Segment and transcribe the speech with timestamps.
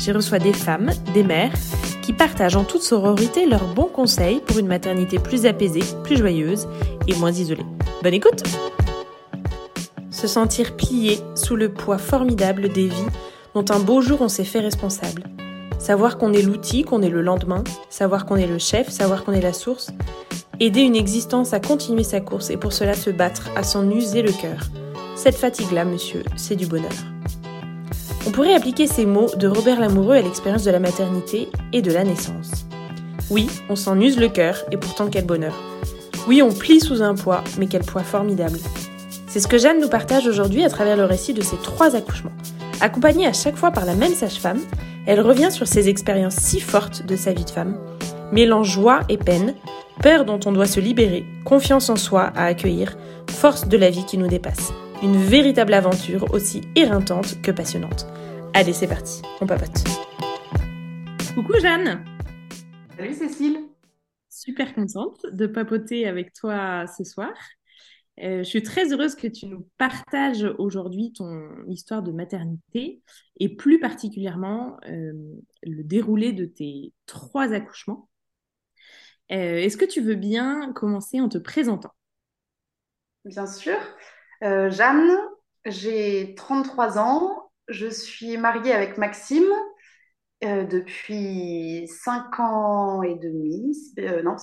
[0.00, 1.52] J'y reçois des femmes, des mères,
[2.00, 6.66] qui partagent en toute sororité leurs bons conseils pour une maternité plus apaisée, plus joyeuse
[7.06, 7.66] et moins isolée.
[8.02, 8.42] Bonne écoute
[10.10, 13.10] Se sentir plié sous le poids formidable des vies
[13.54, 15.24] dont un beau jour on s'est fait responsable.
[15.78, 19.32] Savoir qu'on est l'outil, qu'on est le lendemain, savoir qu'on est le chef, savoir qu'on
[19.32, 19.90] est la source.
[20.60, 24.22] Aider une existence à continuer sa course et pour cela se battre, à s'en user
[24.22, 24.60] le cœur.
[25.14, 26.88] Cette fatigue-là, monsieur, c'est du bonheur.
[28.30, 31.90] On pourrait appliquer ces mots de Robert Lamoureux à l'expérience de la maternité et de
[31.90, 32.64] la naissance.
[33.28, 35.52] Oui, on s'en use le cœur, et pourtant quel bonheur.
[36.28, 38.60] Oui, on plie sous un poids, mais quel poids formidable.
[39.26, 42.30] C'est ce que Jeanne nous partage aujourd'hui à travers le récit de ses trois accouchements.
[42.80, 44.60] Accompagnée à chaque fois par la même sage-femme,
[45.08, 47.78] elle revient sur ses expériences si fortes de sa vie de femme,
[48.30, 49.56] mêlant joie et peine,
[50.04, 52.96] peur dont on doit se libérer, confiance en soi à accueillir,
[53.28, 54.72] force de la vie qui nous dépasse.
[55.02, 58.06] Une véritable aventure aussi éreintante que passionnante.
[58.52, 59.84] Allez, c'est parti, on papote.
[61.34, 62.04] Coucou Jeanne
[62.96, 63.68] Salut Cécile
[64.28, 67.32] Super contente de papoter avec toi ce soir.
[68.22, 73.00] Euh, je suis très heureuse que tu nous partages aujourd'hui ton histoire de maternité
[73.38, 75.12] et plus particulièrement euh,
[75.62, 78.08] le déroulé de tes trois accouchements.
[79.30, 81.92] Euh, est-ce que tu veux bien commencer en te présentant?
[83.24, 83.76] Bien sûr.
[84.42, 85.16] Jeanne,
[85.66, 87.49] j'ai 33 ans.
[87.70, 89.50] Je suis mariée avec Maxime
[90.42, 93.76] depuis 5 ans et demi,
[94.24, 94.36] non,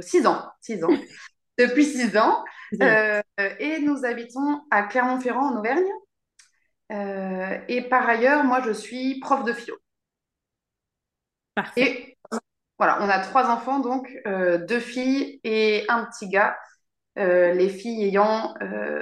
[0.00, 0.90] 6 ans, 6 ans.
[1.58, 2.44] depuis 6 ans.
[2.82, 3.22] Euh,
[3.58, 5.88] et nous habitons à Clermont-Ferrand, en Auvergne.
[6.92, 9.76] Euh, et par ailleurs, moi, je suis prof de philo.
[11.54, 11.80] Parfait.
[11.80, 12.18] Et
[12.78, 16.56] voilà, on a trois enfants, donc euh, deux filles et un petit gars.
[17.16, 18.54] les filles ayant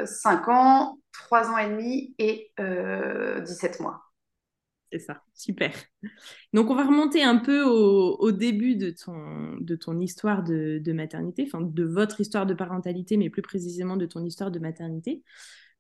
[0.05, 4.05] 5 ans, 3 ans et demi et 17 mois.
[4.95, 5.73] C'est ça, super.
[6.53, 11.45] Donc, on va remonter un peu au, début de ton, de ton histoire de, maternité,
[11.49, 15.25] enfin de votre histoire de parentalité, mais plus précisément de ton histoire de maternité.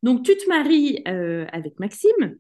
[0.02, 2.38] Donc, tu te maries euh, avec Maxime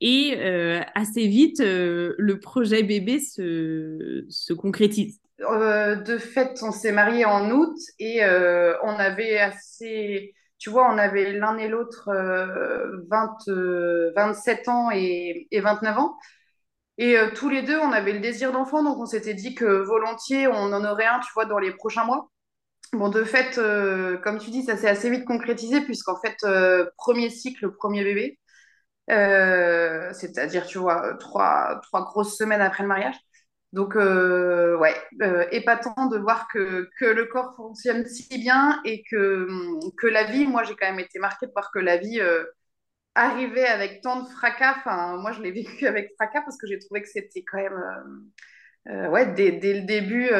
[0.00, 5.20] et euh, assez vite, euh, le projet bébé se, se concrétise.
[5.38, 11.32] de fait, on s'est mariés en août et on avait assez tu vois, on avait
[11.32, 12.10] l'un et l'autre
[13.08, 16.16] 27 euh, ans et, 29 ans.
[16.98, 19.64] Et euh, tous les deux, on avait le désir d'enfant, donc on s'était dit que
[19.64, 22.30] volontiers, on en aurait un, tu vois, dans les prochains mois.
[22.92, 26.36] Bon, de fait, euh, comme tu dis, ça s'est assez vite concrétisé, puisqu'en fait,
[26.96, 28.38] premier cycle, premier bébé,
[29.08, 33.16] c'est-à-dire, tu vois, trois grosses semaines après le mariage.
[33.72, 39.02] Donc, euh, ouais, euh, épatant de voir que, que, le corps fonctionne si bien et
[39.10, 39.46] que,
[39.98, 42.44] que la vie, moi j'ai quand même été marquée de voir que la vie euh,
[43.14, 44.76] arrivait avec tant de fracas.
[44.78, 49.10] Enfin, moi je l'ai vécu avec fracas parce que j'ai trouvé que c'était quand même,
[49.10, 50.30] ouais, dès, dès, le début,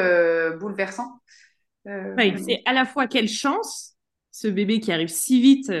[0.57, 1.21] bouleversant.
[1.85, 3.95] c'est à la fois quelle chance,
[4.31, 5.71] ce bébé qui arrive si vite.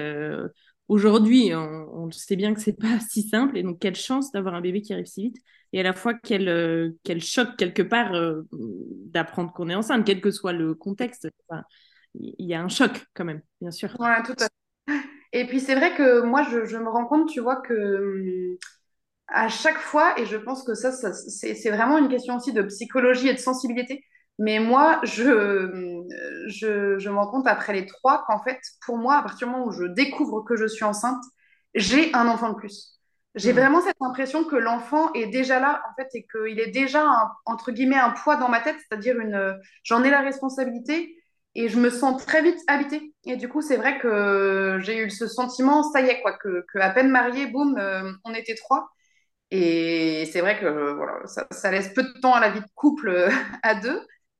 [0.89, 4.61] Aujourd'hui, on, sait bien que c'est pas si simple, et donc quelle chance d'avoir un
[4.61, 5.37] bébé qui arrive si vite
[5.71, 10.03] et à la fois quel, euh, quel choc quelque part euh, d'apprendre qu'on est enceinte,
[10.03, 11.29] quel que soit le contexte.
[12.15, 13.95] Il y a un choc quand même, bien sûr.
[13.99, 14.99] Voilà, tout à fait.
[15.31, 18.57] Et puis c'est vrai que moi, je, me rends compte, tu vois, que
[19.27, 23.27] à chaque fois, et je pense que ça c'est vraiment une question aussi de psychologie
[23.27, 24.03] et de sensibilité,
[24.39, 26.01] mais moi, je,
[26.47, 29.53] je, je me rends compte après les trois qu'en fait, pour moi, à partir du
[29.53, 31.21] moment où je découvre que je suis enceinte,
[31.75, 32.99] j'ai un enfant de plus.
[33.35, 33.55] J'ai mm.
[33.57, 37.05] vraiment cette impression que l'enfant est déjà là, en fait, et qu'il est déjà,
[37.45, 41.15] entre guillemets, un poids dans ma tête, c'est-à-dire une, j'en ai la responsabilité
[41.55, 43.13] et je me sens très vite habitée.
[43.25, 46.65] Et du coup, c'est vrai que j'ai eu ce sentiment, ça y est, quoi, que,
[46.71, 48.89] que à peine marié, boum, euh, on était trois.
[49.51, 53.09] Et c'est vrai que voilà, ça, laisse peu de temps à la vie de couple
[53.09, 53.29] euh,
[53.63, 53.99] à deux.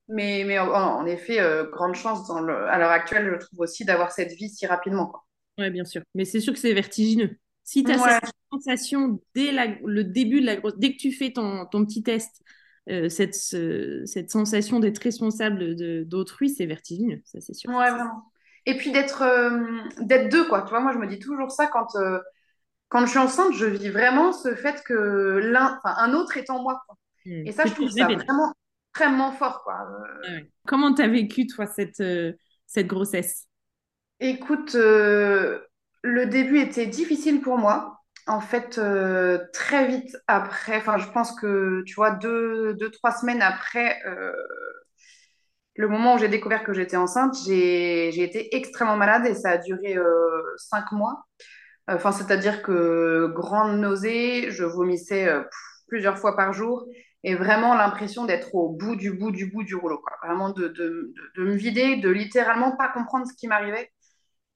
[0.09, 3.85] Mais, mais en, effet, euh, grande chance dans le, à l'heure actuelle, je trouve aussi
[3.85, 5.13] d'avoir cette vie si rapidement.
[5.59, 6.01] Oui, bien sûr.
[6.15, 7.37] Mais c'est sûr que c'est vertigineux.
[7.63, 9.51] Si tu as cette sensation dès
[9.83, 12.41] le début de la grosse, dès que tu fais ton, petit test,
[12.89, 15.75] euh, cette, cette sensation d'être responsable
[16.05, 17.69] d'autrui, c'est vertigineux, ça c'est sûr.
[17.69, 18.31] Ouais, vraiment.
[18.65, 20.63] Et puis d'être euh, d'être deux, quoi.
[20.63, 22.19] Tu vois, moi je me dis toujours ça quand, euh,
[22.87, 26.61] quand je suis enceinte, je vis vraiment ce fait que l'un, un autre est en
[26.61, 26.81] moi.
[27.25, 27.45] Hmm.
[27.45, 28.53] Et ça, je trouve ça vraiment
[28.99, 29.63] extrêmement fort.
[29.63, 29.87] Quoi.
[30.67, 32.03] Comment tu as vécu, toi, cette,
[32.65, 33.47] cette grossesse?
[34.19, 37.99] Écoute, le début était difficile pour moi
[38.29, 43.11] en fait, euh, très vite après, enfin, je pense que, tu vois, deux, deux trois
[43.11, 44.31] semaines après euh,
[45.75, 49.57] le moment où j'ai découvert que j'étais enceinte, j'ai, été extrêmement malade et ça a
[49.57, 51.25] duré euh, cinq mois.
[51.87, 55.27] Enfin, c'est-à-dire que grande nausée, je vomissais
[55.87, 56.85] plusieurs fois par jour
[57.23, 60.01] et vraiment l'impression d'être au bout du bout du bout du rouleau.
[60.23, 63.89] Vraiment de, de, de me vider, de littéralement pas comprendre ce qui m'arrivait.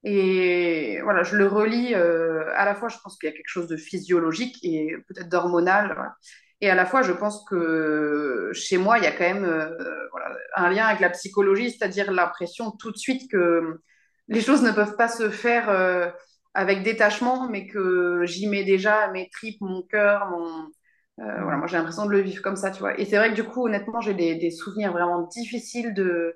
[0.03, 3.47] Et voilà, je le relis euh, à la fois, je pense qu'il y a quelque
[3.47, 6.13] chose de physiologique et peut-être d'hormonal.
[6.61, 9.69] Et à la fois, je pense que chez moi, il y a quand même euh,
[10.11, 13.79] voilà, un lien avec la psychologie, c'est-à-dire l'impression tout de suite que
[14.27, 16.09] les choses ne peuvent pas se faire euh,
[16.53, 20.67] avec détachement, mais que j'y mets déjà mes tripes, mon cœur, mon...
[21.17, 22.99] voilà, moi j'ai l'impression de le vivre comme ça, tu vois.
[22.99, 26.35] Et c'est vrai que du coup, honnêtement, j'ai des, des souvenirs vraiment difficiles de,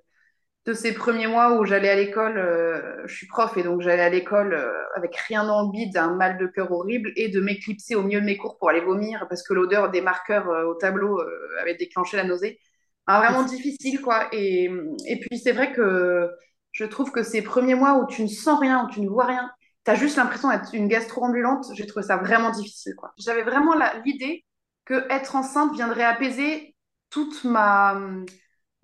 [0.65, 4.03] de ces premiers mois où j'allais à l'école, euh, je suis prof et donc j'allais
[4.03, 7.39] à l'école euh, avec rien dans le bide, un mal de cœur horrible et de
[7.41, 10.65] m'éclipser au milieu de mes cours pour aller vomir parce que l'odeur des marqueurs euh,
[10.65, 11.21] au tableau
[11.61, 12.59] avait déclenché la nausée.
[13.07, 14.27] Vraiment difficile quoi.
[14.33, 14.69] Et,
[15.07, 16.29] et puis c'est vrai que
[16.73, 19.25] je trouve que ces premiers mois où tu ne sens rien, où tu ne vois
[19.25, 19.49] rien,
[19.85, 23.13] tu as juste l'impression d'être une gastro-ambulante, j'ai trouvé ça vraiment difficile quoi.
[23.17, 23.73] J'avais vraiment
[24.05, 24.43] l'idée
[24.87, 26.75] que être enceinte viendrait apaiser
[27.09, 27.99] toute ma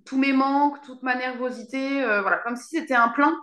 [0.05, 3.33] tous mes manques, toute ma nervosité, euh, voilà, comme si c'était un plein.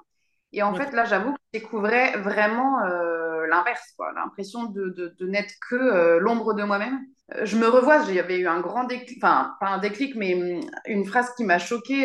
[0.52, 5.26] Et en fait, là, j'avoue que je découvrais vraiment euh, l'inverse, quoi, l'impression de, de,
[5.26, 6.98] n'être que euh, l'ombre de moi-même.
[7.44, 11.04] Je me revois, j'avais eu un grand déclic, enfin, pas un déclic, mais hum, une
[11.06, 12.04] phrase qui m'a choquée,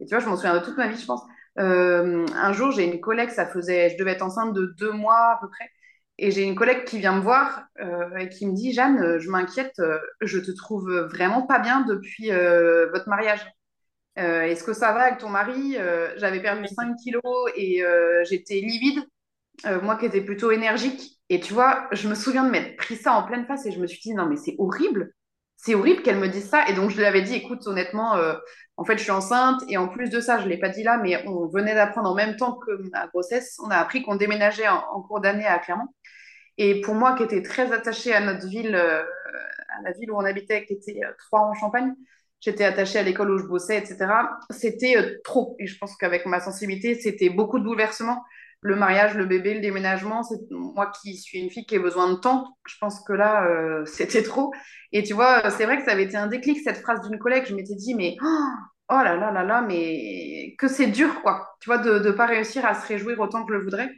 [0.00, 1.22] et tu vois, je m'en souviens de toute ma vie, je pense.
[1.56, 5.38] un jour, j'ai une collègue, ça faisait, je devais être enceinte de deux mois à
[5.40, 5.70] peu près,
[6.18, 7.64] et j'ai une collègue qui vient me voir
[8.18, 9.80] et qui me dit, Jeanne, je m'inquiète,
[10.20, 13.46] je te trouve vraiment pas bien depuis votre mariage.
[14.18, 15.76] Euh, est-ce que ça va avec ton mari?
[15.76, 17.22] Euh, J'avais perdu 5 kilos
[17.56, 19.04] et euh, j'étais livide,
[19.82, 21.20] moi qui étais plutôt énergique.
[21.28, 23.80] Et tu vois, je me souviens de m'être pris ça en pleine face et je
[23.80, 25.12] me suis dit, non, mais c'est horrible.
[25.56, 26.68] C'est horrible qu'elle me dise ça.
[26.68, 28.16] Et donc, je lui avais dit, écoute, honnêtement,
[28.76, 29.60] en fait, je suis enceinte.
[29.68, 32.08] Et en plus de ça, je ne l'ai pas dit là, mais on venait d'apprendre
[32.08, 33.58] en même temps que ma grossesse.
[33.64, 35.88] On a appris qu'on déménageait en, cours d'année à Clermont.
[36.58, 40.24] Et pour moi, qui était très attachée à notre ville, à la ville où on
[40.24, 41.94] habitait, qui était trois en Champagne,
[42.40, 44.06] j'étais attachée à l'école où je bossais, etc.
[44.50, 45.56] C'était euh, trop.
[45.58, 48.24] Et je pense qu'avec ma sensibilité, c'était beaucoup de bouleversements.
[48.60, 52.16] Le mariage, le bébé, le déménagement, moi qui suis une fille qui a besoin de
[52.16, 52.56] temps.
[52.66, 54.52] Je pense que là, euh, c'était trop.
[54.92, 57.44] Et tu vois, c'est vrai que ça avait été un déclic, cette phrase d'une collègue.
[57.46, 58.48] Je m'étais dit, mais oh,
[58.90, 61.56] oh là là là là, mais que c'est dur, quoi.
[61.60, 63.90] Tu vois, de ne pas réussir à se réjouir autant que je le voudrais.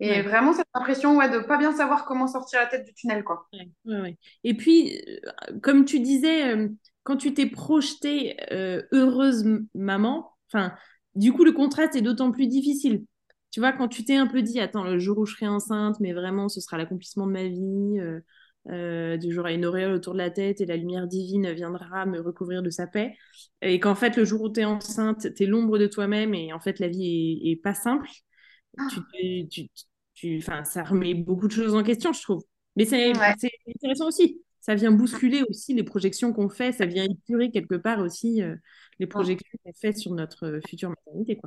[0.00, 2.92] Et vraiment, cette impression ouais, de ne pas bien savoir comment sortir la tête du
[2.94, 3.22] tunnel.
[3.22, 3.48] Quoi.
[3.84, 6.68] Ouais, Et puis, euh, comme tu disais,
[7.04, 9.44] quand tu t'es projetée euh, heureuse
[9.74, 10.74] maman, enfin,
[11.14, 13.04] du coup, le contraste est d'autant plus difficile.
[13.50, 16.00] Tu vois, quand tu t'es un peu dit, attends, le jour où je serai enceinte,
[16.00, 18.20] mais vraiment, ce sera l'accomplissement de ma vie, euh,
[18.70, 22.06] euh, du jour à une auréole autour de la tête et la lumière divine viendra
[22.06, 23.14] me recouvrir de sa paix.
[23.62, 26.52] Et qu'en fait, le jour où tu es enceinte, tu es l'ombre de toi-même et
[26.52, 28.08] en fait, la vie est, pas simple.
[28.78, 28.88] Ah.
[29.50, 29.68] Tu,
[30.14, 32.42] tu, ça remet beaucoup de choses en question, je trouve.
[32.76, 37.50] Mais c'est intéressant aussi ça vient bousculer aussi les projections qu'on fait, ça vient épurer
[37.50, 38.56] quelque part aussi euh,
[38.98, 41.38] les projections qu'on fait sur notre euh, future maternité.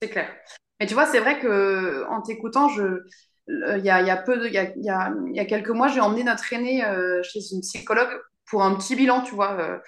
[0.00, 0.34] C'est clair.
[0.80, 3.02] Mais tu vois, c'est vrai que en t'écoutant, je,
[3.48, 5.68] il y a, y a, peu de, il y a, y a, y a quelques
[5.68, 9.82] mois, j'ai emmené notre aînée euh, chez une psychologue pour un petit bilan, tu vois.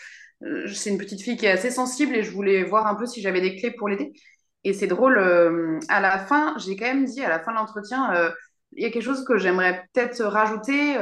[0.75, 3.22] c'est une petite fille qui est assez sensible et je voulais voir un peu si
[3.22, 4.12] j'avais des clés pour l'aider.
[4.64, 5.19] Et c'est drôle,
[5.88, 8.33] à la fin, j'ai quand même dit, à la fin de l'entretien,
[8.73, 10.97] il y a quelque chose que j'aimerais peut-être rajouter.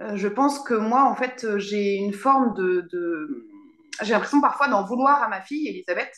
[0.00, 2.88] Euh, je pense que moi, en fait, euh, j'ai une forme de,
[4.02, 6.12] J'ai l'impression parfois d'en vouloir à ma fille, Elisabeth.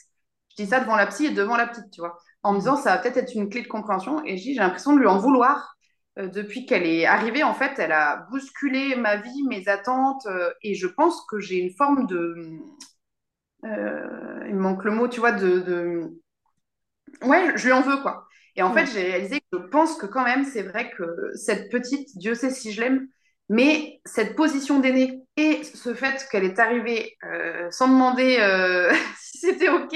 [0.51, 2.17] Je dis ça devant la psy et devant la petite, tu vois.
[2.43, 4.25] En me disant, ça va peut-être être une clé de compréhension.
[4.25, 5.77] Et j'ai l'impression de lui en vouloir.
[6.19, 10.27] Euh, depuis qu'elle est arrivée, en fait, elle a bousculé ma vie, mes attentes.
[10.63, 12.35] et je pense que j'ai une forme de...
[13.63, 16.13] il manque le mot, tu vois, de...
[17.23, 18.27] Ouais, je lui en veux, quoi.
[18.57, 21.71] Et en fait, j'ai réalisé que je pense que quand même, c'est vrai que cette
[21.71, 23.07] petite, Dieu sait si je l'aime,
[23.49, 29.39] mais cette position d'aînée et ce fait qu'elle est arrivée euh, sans demander euh, si
[29.39, 29.95] c'était OK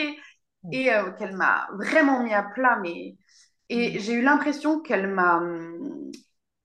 [0.72, 3.16] et euh, qu'elle m'a vraiment mis à plat, mais...
[3.70, 4.00] et mm.
[4.00, 5.42] j'ai eu l'impression qu'elle m'a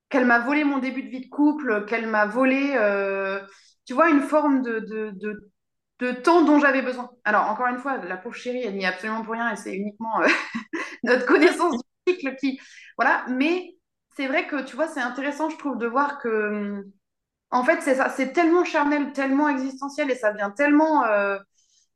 [0.09, 2.77] qu'elle m'a volé mon début de vie de couple, qu'elle m'a volé,
[3.85, 5.51] tu vois, une forme de, de, de,
[5.99, 7.11] de temps dont j'avais besoin.
[7.23, 9.75] Alors, encore une fois, la pauvre chérie, elle n'y est absolument pour rien et c'est
[9.75, 10.21] uniquement
[11.03, 11.75] notre connaissance
[12.07, 12.59] du cycle qui...
[12.97, 13.75] Voilà, mais
[14.15, 16.85] c'est vrai que, tu vois, c'est intéressant, je trouve, de voir que,
[17.51, 21.37] En fait, c'est ça, c'est tellement charnel, tellement existentiel et ça vient tellement euh,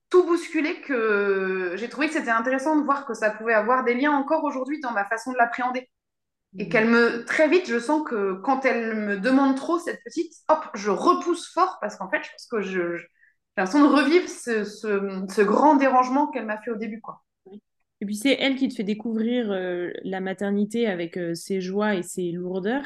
[0.09, 3.93] tout bousculer que j'ai trouvé que c'était intéressant de voir que ça pouvait avoir des
[3.95, 5.89] liens encore aujourd'hui dans ma façon de l'appréhender.
[6.57, 6.69] Et Mm.
[6.69, 10.65] qu'elle me, très vite, je sens que quand elle me demande trop, cette petite, hop,
[10.75, 13.07] je repousse fort parce qu'en fait, je pense que je, je-
[13.59, 17.23] l'impression de revivre ce, ce- ce grand dérangement qu'elle m'a fait au début, quoi.
[18.01, 21.95] Et puis c'est elle qui te fait découvrir euh, la maternité avec euh, ses joies
[21.95, 22.85] et ses lourdeurs.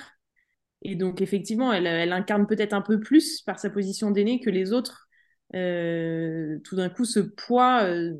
[0.83, 4.49] Et donc effectivement, elle, elle incarne peut-être un peu plus par sa position d'aînée que
[4.51, 5.07] les autres.
[5.55, 8.13] euh, tout d'un coup, ce poids, euh,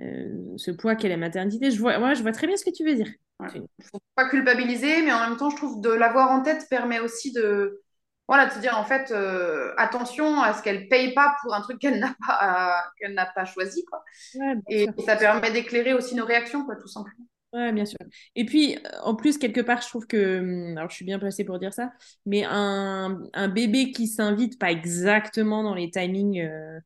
[0.00, 1.70] euh, ce poids qu'est la maternité.
[1.70, 3.08] Je vois, ouais, je vois très bien ce que tu veux dire.
[3.40, 3.48] Ouais.
[3.82, 7.32] Faut pas culpabiliser, mais en même temps, je trouve de l'avoir en tête permet aussi
[7.32, 7.82] de,
[8.28, 11.62] voilà, de se dire en fait, euh, attention à ce qu'elle paye pas pour un
[11.62, 14.04] truc qu'elle n'a pas, qu'elle n'a pas choisi, quoi.
[14.34, 17.26] Ouais, Et ça permet d'éclairer aussi nos réactions, quoi, tout simplement.
[17.54, 17.98] Ouais, bien sûr.
[18.34, 21.44] Et puis, en plus, quelque part, je trouve que, hum, alors je suis bien placée
[21.44, 21.92] pour dire ça,
[22.26, 26.78] mais un, un bébé qui s'invite pas exactement dans les timings euh,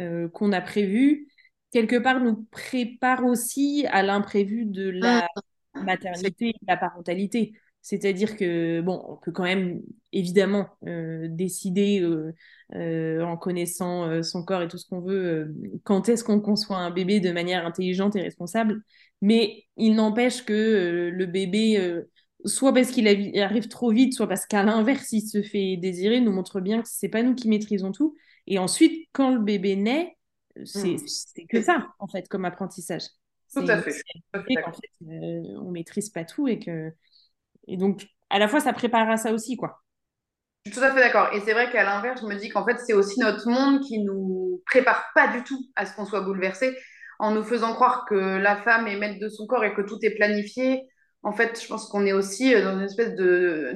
[0.00, 1.28] euh, qu'on a prévus,
[1.72, 5.20] quelque part nous prépare aussi à l'imprévu de Mmh.
[5.20, 5.26] la
[5.74, 7.54] C'est maternité et de la parentalité.
[7.82, 9.80] C'est-à-dire que, bon, on peut quand même
[10.12, 12.34] évidemment euh, décider euh,
[12.74, 16.90] euh, en connaissant son corps et tout ce qu'on veut, quand est-ce qu'on conçoit un
[16.90, 18.82] bébé de manière intelligente et responsable.
[19.22, 22.02] Mais il n'empêche que le bébé,
[22.44, 23.08] soit parce qu'il
[23.38, 26.88] arrive trop vite, soit parce qu'à l'inverse, il se fait désirer, nous montre bien que
[26.90, 28.14] c'est pas nous qui maîtrisons tout.
[28.46, 30.16] Et ensuite, quand le bébé naît,
[30.64, 31.06] c'est Mmh.
[31.06, 33.04] c'est que ça, en fait, comme apprentissage.
[33.54, 33.92] tout à fait.
[33.92, 36.92] Tout à fait on maîtrise pas tout et que
[37.68, 39.82] et donc à la fois ça prépare à ça aussi, quoi.
[40.66, 41.30] Je suis tout à fait d'accord.
[41.32, 43.98] Et c'est vrai qu'à l'inverse, je me dis qu'en fait, c'est aussi notre monde qui
[43.98, 46.76] nous prépare pas du tout à ce qu'on soit bouleversé,
[47.18, 49.98] en nous faisant croire que la femme est maître de son corps et que tout
[50.02, 50.82] est planifié.
[51.22, 53.14] En fait, je pense qu'on est aussi euh, dans une espèce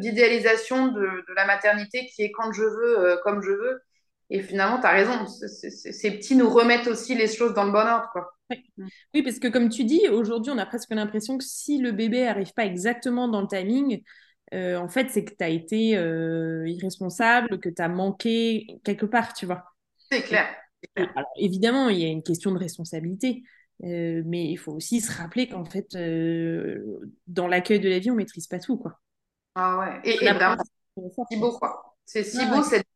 [0.00, 3.80] d'idéalisation de, de la maternité qui est quand je veux, euh, comme je veux.
[4.30, 5.26] Et finalement, tu as raison.
[5.26, 8.32] Ces petits nous remettent aussi les choses dans le bon ordre, quoi.
[9.14, 12.26] Oui, parce que comme tu dis, aujourd'hui, on a presque l'impression que si le bébé
[12.26, 14.02] arrive pas exactement dans le timing,
[14.52, 19.06] euh, en fait, c'est que tu as été euh, irresponsable, que tu as manqué quelque
[19.06, 19.64] part, tu vois.
[20.10, 20.46] C'est clair.
[20.96, 23.42] Alors, évidemment, il y a une question de responsabilité,
[23.84, 25.88] euh, mais il faut aussi se rappeler qu'en fait,
[27.26, 29.00] dans l'accueil de la vie, on maîtrise pas tout, quoi.
[29.54, 30.00] Ah ouais.
[30.04, 30.28] Et, et
[31.14, 31.96] c'est si beau, quoi.
[32.04, 32.62] C'est si Ouais, beau ouais.
[32.62, 32.86] cette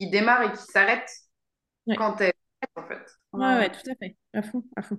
[0.00, 1.08] qui démarre et qui s'arrête
[1.86, 1.96] Ouais.
[1.96, 2.32] quand elle
[2.76, 2.98] en fait.
[3.32, 4.98] Ouais, Ouais, ouais, tout à fait, à fond, à fond.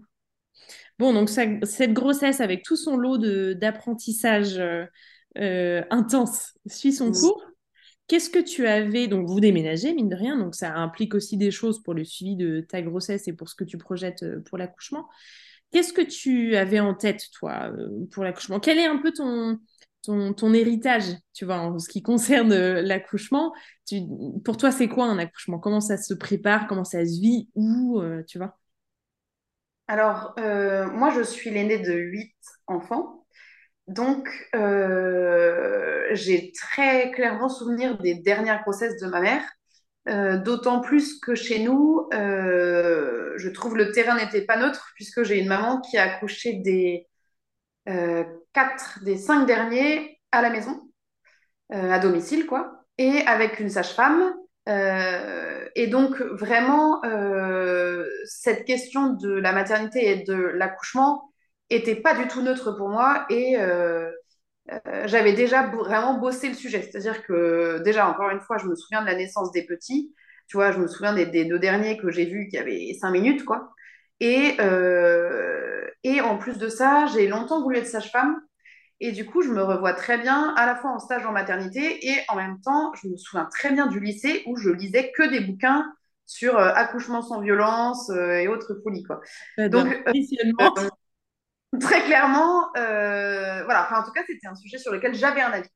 [0.97, 4.85] Bon, donc ça- cette grossesse avec tout son lot de d'apprentissage euh,
[5.37, 7.43] euh, intense suit son cours.
[8.07, 11.51] Qu'est-ce que tu avais, donc vous déménagez, mine de rien, donc ça implique aussi des
[11.51, 14.57] choses pour le suivi de ta grossesse et pour ce que tu projettes euh, pour
[14.57, 15.07] l'accouchement.
[15.71, 17.71] Qu'est-ce que tu avais en tête, toi,
[18.11, 18.59] pour l'accouchement?
[18.59, 19.59] Quel est un peu ton,
[20.01, 21.03] ton, ton héritage,
[21.33, 23.53] tu vois, en ce qui concerne euh, l'accouchement?
[24.43, 25.59] Pour toi, c'est quoi un accouchement?
[25.59, 26.67] Comment ça se prépare?
[26.67, 27.49] Comment ça se vit?
[27.55, 28.57] Où, euh, tu vois?
[29.87, 32.35] Alors, euh, moi, je suis l'aînée de huit
[32.67, 33.25] enfants.
[33.87, 34.29] Donc,
[36.13, 39.43] j'ai très clairement souvenir des dernières grossesses de ma mère.
[40.43, 45.47] D'autant plus que chez nous, je trouve le terrain n'était pas neutre, puisque j'ai une
[45.47, 47.08] maman qui a accouché des
[48.53, 50.81] quatre, des cinq derniers à la maison.
[51.73, 54.33] euh, à domicile, quoi, et avec une sage-femme.
[54.67, 61.31] Euh, et donc, vraiment, euh, cette question de la maternité et de l'accouchement
[61.69, 63.25] était pas du tout neutre pour moi.
[63.29, 64.11] Et euh,
[64.71, 66.81] euh, j'avais déjà vraiment bossé le sujet.
[66.81, 70.13] C'est-à-dire que, déjà, encore une fois, je me souviens de la naissance des petits.
[70.47, 73.11] Tu vois, je me souviens des, des deux derniers que j'ai vus qui avaient cinq
[73.11, 73.71] minutes, quoi.
[74.19, 78.39] Et, euh, et en plus de ça, j'ai longtemps voulu être sage-femme.
[79.01, 82.05] Et du coup, je me revois très bien à la fois en stage en maternité
[82.05, 85.23] et en même temps, je me souviens très bien du lycée où je lisais que
[85.23, 85.85] des bouquins
[86.29, 89.19] sur euh, accouchement sans violence euh, et autres folies, quoi.
[89.57, 90.11] Donc, euh,
[91.79, 95.69] très clairement, voilà, enfin, en tout cas, c'était un sujet sur lequel j'avais un avis.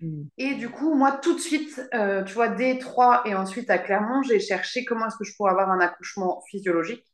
[0.00, 0.24] Mm.
[0.38, 1.80] Et du coup, moi, tout de suite,
[2.26, 5.52] tu vois, dès 3 et ensuite à Clermont, j'ai cherché comment est-ce que je pourrais
[5.52, 7.04] avoir un accouchement physiologique.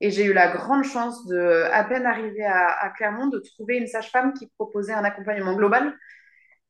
[0.00, 3.86] Et j'ai eu la grande chance de, à peine arriver à, Clermont, de trouver une
[3.86, 5.94] sage-femme qui proposait un accompagnement global.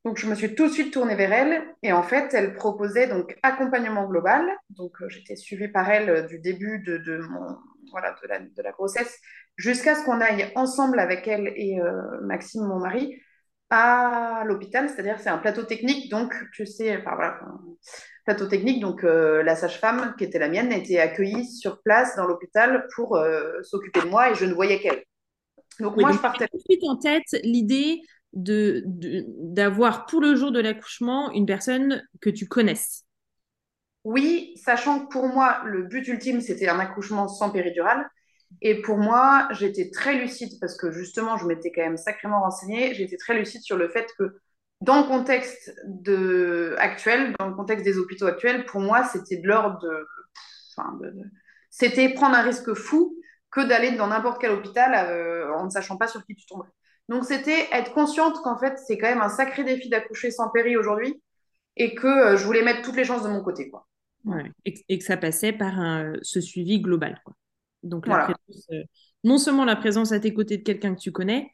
[0.05, 1.63] Donc, je me suis tout de suite tournée vers elle.
[1.83, 4.47] Et en fait, elle proposait donc accompagnement global.
[4.71, 7.57] Donc, euh, j'étais suivie par elle euh, du début de, de, mon,
[7.91, 9.19] voilà, de, la, de la grossesse
[9.57, 13.19] jusqu'à ce qu'on aille ensemble avec elle et euh, Maxime, mon mari,
[13.71, 14.91] à l'hôpital.
[14.91, 16.11] C'est-à-dire, c'est un plateau technique.
[16.11, 17.41] Donc, tu sais, enfin voilà,
[18.25, 18.81] plateau technique.
[18.81, 23.17] Donc, euh, la sage-femme, qui était la mienne, était accueillie sur place dans l'hôpital pour
[23.17, 25.05] euh, s'occuper de moi et je ne voyais qu'elle.
[25.81, 26.49] Donc, Oui, moi, donc je partais.
[26.51, 28.01] tout de suite en tête l'idée
[28.33, 33.05] de, de- d'avoir pour le jour de l'accouchement une personne que tu connaisses.
[34.05, 38.07] Oui, sachant que pour moi, le but ultime, c'était un accouchement sans péridurale.
[38.61, 42.95] Et pour moi, j'étais très lucide parce que justement, je m'étais quand même sacrément renseignée.
[42.95, 44.41] J'étais très lucide sur le fait que
[44.85, 46.75] dans le contexte de...
[46.79, 50.07] actuel, dans le contexte des hôpitaux actuels, pour moi, c'était de l'ordre de...
[50.77, 51.13] Enfin, de...
[51.71, 53.17] C'était prendre un risque fou
[53.51, 56.69] que d'aller dans n'importe quel hôpital euh, en ne sachant pas sur qui tu tomberais.
[57.09, 60.77] Donc, c'était être consciente qu'en fait, c'est quand même un sacré défi d'accoucher sans péri
[60.77, 61.23] aujourd'hui
[61.77, 63.71] et que euh, je voulais mettre toutes les chances de mon côté.
[63.71, 63.87] Quoi.
[64.25, 64.51] Ouais.
[64.65, 67.21] Et, et, que ça passait par un, ce suivi global.
[67.25, 67.35] Quoi.
[67.83, 68.35] Donc, la voilà.
[68.35, 68.83] présence, euh,
[69.23, 71.51] non seulement la présence à tes côtés de quelqu'un que tu connais,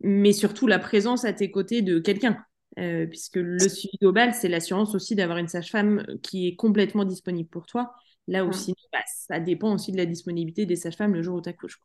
[0.00, 2.38] mais surtout la présence à tes côtés de quelqu'un.
[2.78, 7.48] Euh, puisque le suivi global, c'est l'assurance aussi d'avoir une sage-femme qui est complètement disponible
[7.48, 7.94] pour toi.
[8.28, 11.48] Là aussi, bah, ça dépend aussi de la disponibilité des sages-femmes le jour où tu
[11.48, 11.80] accouches.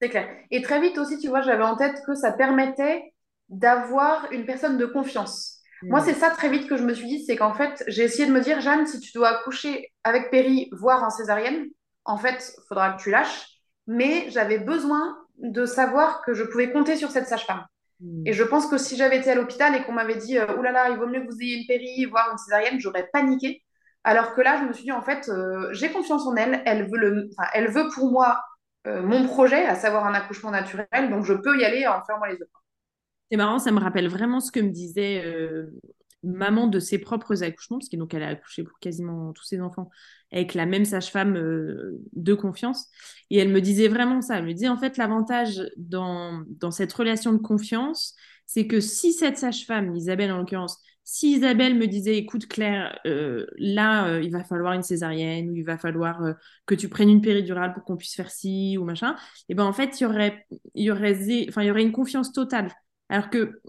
[0.00, 0.28] C'est clair.
[0.50, 3.12] Et très vite aussi, tu vois, j'avais en tête que ça permettait
[3.48, 5.60] d'avoir une personne de confiance.
[5.82, 5.88] Mmh.
[5.88, 8.26] Moi, c'est ça très vite que je me suis dit, c'est qu'en fait, j'ai essayé
[8.26, 11.66] de me dire, Jeanne, si tu dois accoucher avec Péri, voire en césarienne,
[12.04, 13.48] en fait, il faudra que tu lâches.
[13.86, 17.64] Mais j'avais besoin de savoir que je pouvais compter sur cette sage-femme.
[18.24, 20.62] Et je pense que si j'avais été à l'hôpital et qu'on m'avait dit, euh, oh
[20.62, 23.62] là là, il vaut mieux que vous ayez une péri, voire une césarienne, j'aurais paniqué.
[24.04, 26.62] Alors que là, je me suis dit, en fait, euh, j'ai confiance en elle.
[26.66, 28.42] Elle veut, le, elle veut pour moi
[28.86, 31.10] euh, mon projet, à savoir un accouchement naturel.
[31.10, 32.48] Donc, je peux y aller en fermant les yeux.
[33.30, 35.72] C'est marrant, ça me rappelle vraiment ce que me disait euh,
[36.22, 39.90] maman de ses propres accouchements, parce qu'elle a accouché pour quasiment tous ses enfants
[40.32, 42.88] avec la même sage-femme euh, de confiance.
[43.30, 44.38] Et elle me disait vraiment ça.
[44.38, 48.14] Elle me disait, en fait, l'avantage dans, dans cette relation de confiance,
[48.46, 53.46] c'est que si cette sage-femme, Isabelle en l'occurrence, si Isabelle me disait, écoute Claire, euh,
[53.58, 56.22] là, euh, il va falloir une césarienne ou il va falloir
[56.64, 59.16] que tu prennes une péridurale pour qu'on puisse faire ci ou machin, et
[59.50, 62.70] eh ben en fait, il aurait, y aurait, il y aurait une confiance totale.
[63.12, 63.60] Alors que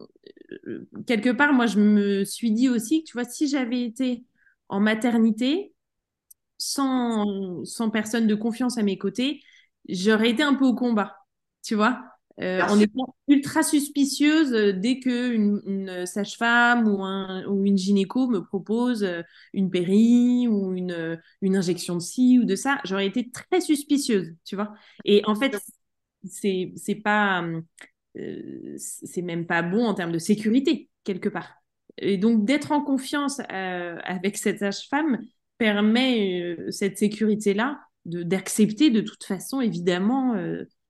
[0.67, 4.25] euh, quelque part, moi, je me suis dit aussi que, tu vois, si j'avais été
[4.69, 5.73] en maternité
[6.57, 9.41] sans, sans personne de confiance à mes côtés,
[9.89, 11.17] j'aurais été un peu au combat,
[11.63, 12.03] tu vois.
[12.39, 18.27] Euh, en étant ultra suspicieuse euh, dès qu'une une sage-femme ou, un, ou une gynéco
[18.27, 19.07] me propose
[19.53, 24.33] une péri ou une, une injection de ci ou de ça, j'aurais été très suspicieuse,
[24.45, 24.73] tu vois.
[25.05, 25.55] Et en fait,
[26.27, 27.43] c'est c'est pas
[28.17, 31.55] euh, c'est même pas bon en termes de sécurité quelque part.
[31.97, 35.19] Et donc d'être en confiance euh, avec cette sage-femme
[35.57, 40.35] permet euh, cette sécurité-là d'accepter de, de, toute façon évidemment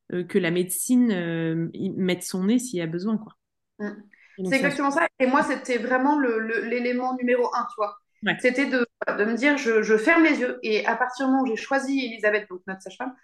[0.09, 3.19] que la médecine mette son nez s'il y a besoin.
[3.19, 3.33] quoi.
[3.77, 3.91] Mm.
[4.49, 5.07] C'est exactement ça.
[5.19, 7.97] Et moi, c'était vraiment l'élément numéro un, tu vois.
[8.23, 8.35] Ouais.
[8.39, 10.57] C'était de, de, me dire, je, je, ferme les yeux.
[10.63, 13.15] Et à partir du moment où j'ai choisi Elisabeth, donc notre sage-femme, mm.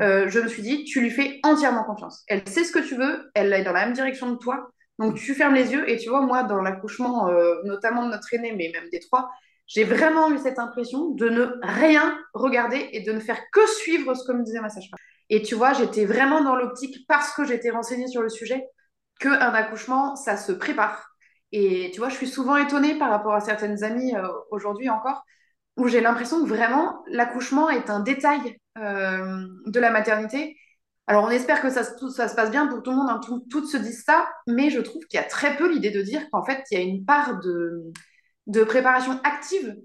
[0.00, 2.22] Euh, je me suis dit, tu lui fais entièrement confiance.
[2.28, 4.70] Elle sait ce que tu veux, elle est dans la même direction de toi.
[4.98, 5.88] Donc, tu fermes les yeux.
[5.88, 9.30] Et tu vois, moi, dans l'accouchement, euh, notamment de notre aîné, mais même des trois,
[9.66, 14.14] j'ai vraiment eu cette impression de ne rien regarder et de ne faire que suivre
[14.14, 14.98] ce que me disait ma sage-femme.
[15.30, 18.64] Et tu vois, j'étais vraiment dans l'optique, parce que j'étais renseignée sur le sujet,
[19.20, 21.10] qu'un accouchement, ça se prépare.
[21.52, 25.24] Et tu vois, je suis souvent étonnée par rapport à certaines amies euh, aujourd'hui encore,
[25.78, 30.56] où j'ai l'impression que vraiment l'accouchement est un détail euh, de la maternité.
[31.06, 33.68] Alors on espère que ça, se passe bien pour tout le monde, hein, tout, toutes
[33.68, 36.44] se disent ça, mais je trouve qu'il y a très peu l'idée de dire qu'en
[36.44, 39.76] fait, il y a une part de, préparation active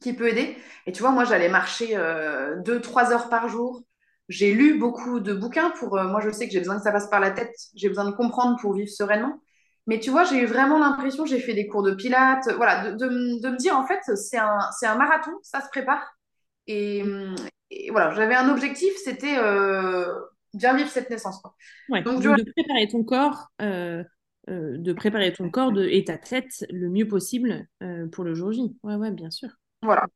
[0.00, 0.56] qui peut aider.
[0.86, 3.82] Et tu vois, moi, j'allais marcher euh, deux, trois heures par jour.
[4.28, 5.96] J'ai lu beaucoup de bouquins pour.
[5.96, 7.54] Euh, moi, je sais que j'ai besoin que ça passe par la tête.
[7.74, 9.40] J'ai besoin de comprendre pour vivre sereinement.
[9.86, 12.96] Mais tu vois, j'ai eu vraiment l'impression, j'ai fait des cours de pilates, voilà, de,
[12.96, 16.16] de, de me dire, en fait, c'est un, un marathon, ça se prépare.
[16.66, 17.04] Et,
[17.70, 20.06] et voilà, j'avais un objectif, c'était euh,
[20.54, 21.40] bien vivre cette naissance.
[21.40, 21.54] Quoi.
[21.88, 24.02] Ouais, donc, de, de préparer ton corps euh,
[24.48, 27.68] euh, de préparer ton corps de, et ta tête le mieux possible
[28.12, 28.76] pour le jour J.
[28.82, 29.50] Ouais, ouais, bien sûr.
[29.82, 30.06] Voilà.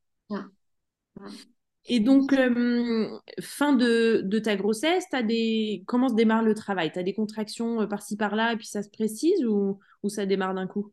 [1.89, 3.09] Et donc, euh,
[3.41, 5.83] fin de, ta grossesse, des...
[5.87, 6.93] comment se démarre le travail?
[6.93, 10.27] Tu as des contractions euh, par-ci par-là et puis ça se précise ou, ou ça
[10.27, 10.93] démarre d'un coup?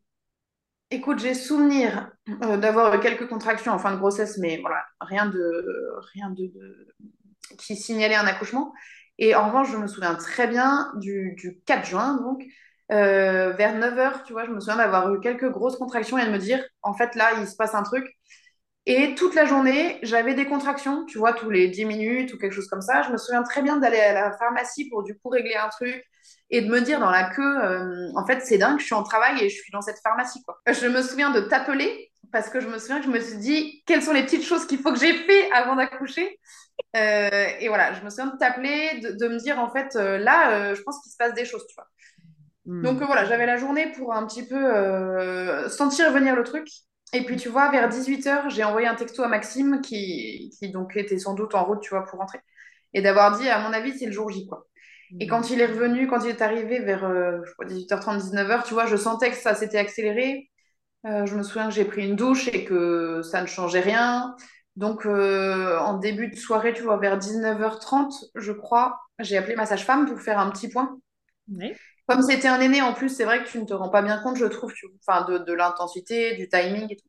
[0.90, 2.10] Écoute, j'ai souvenir
[2.44, 5.64] euh, d'avoir quelques contractions en fin de grossesse, mais voilà, rien de,
[6.14, 6.88] rien de, de,
[7.58, 8.72] qui signalait un accouchement.
[9.18, 12.44] Et en revanche, je me souviens très bien du, du 4 juin, donc,
[12.92, 16.30] euh, vers 9h, tu vois, je me souviens d'avoir eu quelques grosses contractions et de
[16.30, 18.06] me dire, en fait, là, il se passe un truc.
[18.88, 22.52] Et toute la journée, j'avais des contractions, tu vois, tous les 10 minutes ou quelque
[22.52, 23.02] chose comme ça.
[23.02, 26.04] Je me souviens très bien d'aller à la pharmacie pour du coup régler un truc
[26.50, 29.02] et de me dire dans la queue, euh, en fait, c'est dingue, je suis en
[29.02, 30.60] travail et je suis dans cette pharmacie, quoi.
[30.68, 33.82] Je me souviens de t'appeler parce que je me souviens que je me suis dit,
[33.86, 36.38] quelles sont les petites choses qu'il faut que j'ai fait avant d'accoucher?
[36.96, 40.18] Euh, Et voilà, je me souviens de t'appeler, de, de, me dire, en fait, euh,
[40.18, 41.88] là, je pense qu'il se passe des choses, tu vois.
[42.66, 42.82] Mmh.
[42.82, 46.68] Donc voilà, j'avais la journée pour un petit peu sentir venir le truc.
[47.16, 50.96] Et puis, tu vois, vers 18h, j'ai envoyé un texto à Maxime qui, qui donc
[50.96, 52.40] était sans doute en route, tu vois, pour rentrer.
[52.94, 54.66] Et d'avoir dit, à mon avis, c'est le jour J, quoi.
[55.20, 57.04] Et quand il est revenu, quand il est arrivé vers
[57.64, 60.50] 18h30, 19h, tu vois, je sentais que ça s'était accéléré.
[61.06, 64.34] Euh, je me souviens que j'ai pris une douche et que ça ne changeait rien.
[64.76, 69.66] Donc, euh, en début de soirée, tu vois, vers 19h30, je crois, j'ai appelé ma
[69.66, 70.98] sage-femme pour faire un petit point.
[72.06, 74.18] Comme c'était un aîné, en plus, c'est vrai que tu ne te rends pas bien
[74.18, 74.72] compte, je trouve,
[75.06, 77.08] enfin, de, de l'intensité, du timing et tout.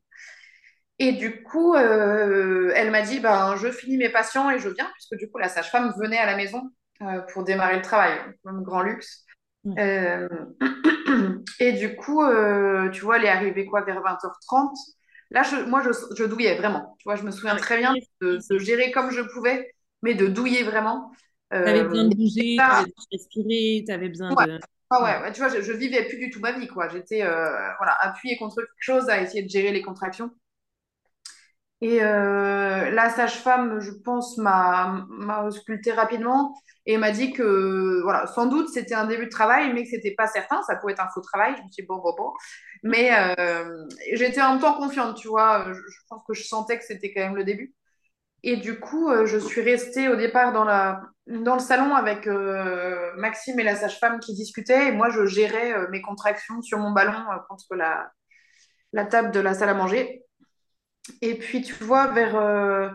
[0.98, 4.90] Et du coup, euh, elle m'a dit, ben, je finis mes patients et je viens,
[4.94, 6.62] puisque du coup, la sage-femme venait à la maison
[7.02, 9.24] euh, pour démarrer le travail, un grand luxe.
[9.78, 10.28] Euh,
[11.60, 12.24] et du coup,
[12.92, 14.72] tu vois, elle est arrivée quoi, vers 20h30.
[15.30, 16.96] Là, je, moi, je, je, douillais vraiment.
[16.98, 19.70] Tu vois, je me souviens très bien de, gérer comme je pouvais,
[20.02, 21.12] mais de douiller vraiment.
[21.52, 24.58] tu avais besoin de bouger, tu avais besoin de respirer, tu avais besoin de...
[24.90, 26.88] Ah ouais, tu vois, je, je, vivais plus du tout ma vie, quoi.
[26.88, 30.30] J'étais voilà, appuyée contre quelque chose à essayer de gérer les contractions.
[31.80, 35.06] Et euh, la sage-femme, je pense, m'a
[35.46, 36.52] ausculté rapidement
[36.86, 40.14] et m'a dit que, voilà, sans doute c'était un début de travail, mais que c'était
[40.14, 41.54] pas certain, ça pouvait être un faux travail.
[41.56, 42.32] Je me suis dit, bon, bon, bon.
[42.82, 45.72] Mais euh, j'étais en même temps confiante, tu vois.
[45.72, 47.74] Je, pense que je sentais que c'était quand même le début.
[48.42, 52.26] Et du coup, euh, je suis restée au départ dans, la, dans le salon avec
[53.16, 54.88] Maxime et la sage-femme qui discutaient.
[54.88, 58.10] Et moi, je gérais mes contractions sur mon ballon contre la,
[58.92, 60.24] la table de la salle à manger.
[61.22, 62.90] Et puis, tu vois, vers euh,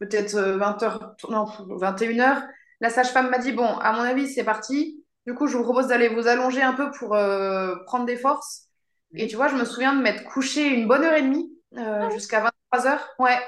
[0.00, 2.46] peut-être 20h, euh, non, 21h,
[2.80, 5.04] la sage-femme m'a dit, bon, à mon avis, c'est parti.
[5.26, 8.68] Du coup, je vous propose d'aller vous allonger un peu pour euh, prendre des forces.
[9.14, 12.08] Et tu vois, je me souviens de m'être couchée une bonne heure et demie ah
[12.10, 12.98] jusqu'à 23h.
[13.18, 13.38] Ouais.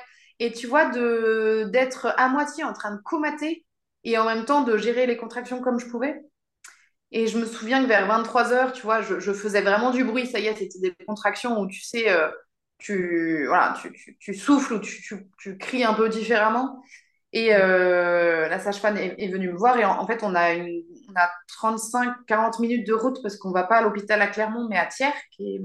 [0.41, 3.65] Et tu vois, d'être à moitié en train de comater
[4.03, 6.21] et en même temps de gérer les contractions comme je pouvais.
[7.13, 10.27] Et je me souviens que vers 23h, tu vois, je, faisais vraiment du bruit.
[10.27, 12.07] Ça y est, c'était des contractions où, tu sais,
[12.89, 13.75] voilà,
[14.19, 16.83] tu, souffles ou tu, cries un peu différemment.
[17.33, 21.15] Et euh, la sage-femme est, venue me voir et en, fait, on a, une, on
[21.15, 21.31] a
[21.63, 25.13] 35-40 minutes de route parce qu'on va pas à l'hôpital à Clermont, mais à Thiers,
[25.31, 25.61] qui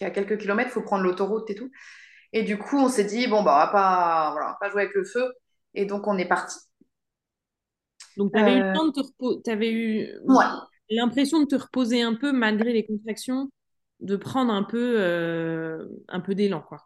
[0.00, 1.70] est, à quelques kilomètres, il faut prendre l'autoroute et tout.
[2.32, 4.94] Et du coup, on s'est dit, bon, bah, on va pas, voilà, pas jouer avec
[4.94, 5.32] le feu.
[5.74, 6.58] Et donc, on est parti.
[8.16, 10.08] Donc, tu avais eu le euh, temps de te reposer, tu avais eu
[10.90, 13.50] l'impression de te reposer un peu malgré les contractions
[14.00, 16.78] de prendre un peu, euh, un peu d'élan, quoi.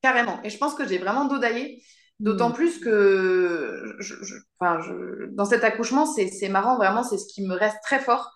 [0.00, 0.40] Carrément.
[0.42, 1.82] Et je pense que j'ai vraiment dodaillé.
[2.18, 2.54] D'autant hmm.
[2.54, 7.98] plus que je, dans cet accouchement, c'est marrant, vraiment, c'est ce qui me reste très
[7.98, 8.32] fort.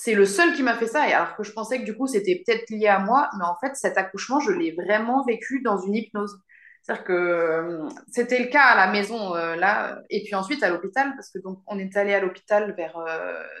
[0.00, 2.06] C'est le seul qui m'a fait ça, et alors que je pensais que du coup
[2.06, 5.76] c'était peut-être lié à moi, mais en fait cet accouchement, je l'ai vraiment vécu dans
[5.80, 6.38] une hypnose.
[6.82, 10.70] C'est-à-dire que euh, c'était le cas à la maison euh, là, et puis ensuite à
[10.70, 12.96] l'hôpital, parce que donc on est allé à l'hôpital vers,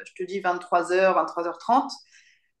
[0.06, 1.90] je te dis, 23h, 23h30.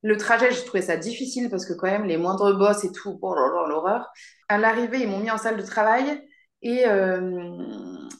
[0.02, 3.16] Le trajet, j'ai trouvé ça difficile parce que quand même, les moindres bosses et tout,
[3.18, 4.10] bon, l'horreur.
[4.48, 6.20] À l'arrivée, ils m'ont mis en salle de travail
[6.62, 7.56] et euh,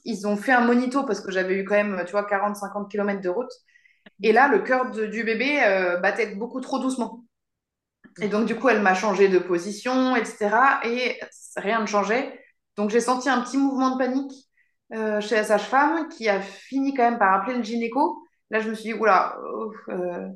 [0.05, 3.21] ils ont fait un monito parce que j'avais eu quand même, tu vois, 40-50 km
[3.21, 3.51] de route.
[4.23, 7.25] Et là, le cœur du bébé euh, battait beaucoup trop doucement.
[8.21, 10.81] Et donc, du coup, elle m'a changé de position, etc.
[10.85, 11.21] Et
[11.57, 12.41] rien ne changeait.
[12.77, 14.33] Donc, j'ai senti un petit mouvement de panique
[14.95, 18.21] euh, chez la sage-femme qui a fini quand même par appeler le gynéco.
[18.51, 19.37] Là, je me suis dit, oula.
[19.89, 20.29] Euh,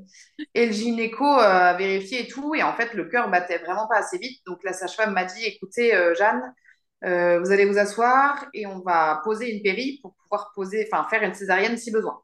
[0.54, 2.54] et le gynéco a vérifié et tout.
[2.54, 4.42] Et en fait, le cœur battait vraiment pas assez vite.
[4.46, 6.54] Donc, la sage-femme m'a dit, écoutez, Jeanne,
[7.02, 11.22] vous allez vous asseoir et on va poser une péri pour pouvoir poser, enfin, faire
[11.24, 12.22] une césarienne si besoin.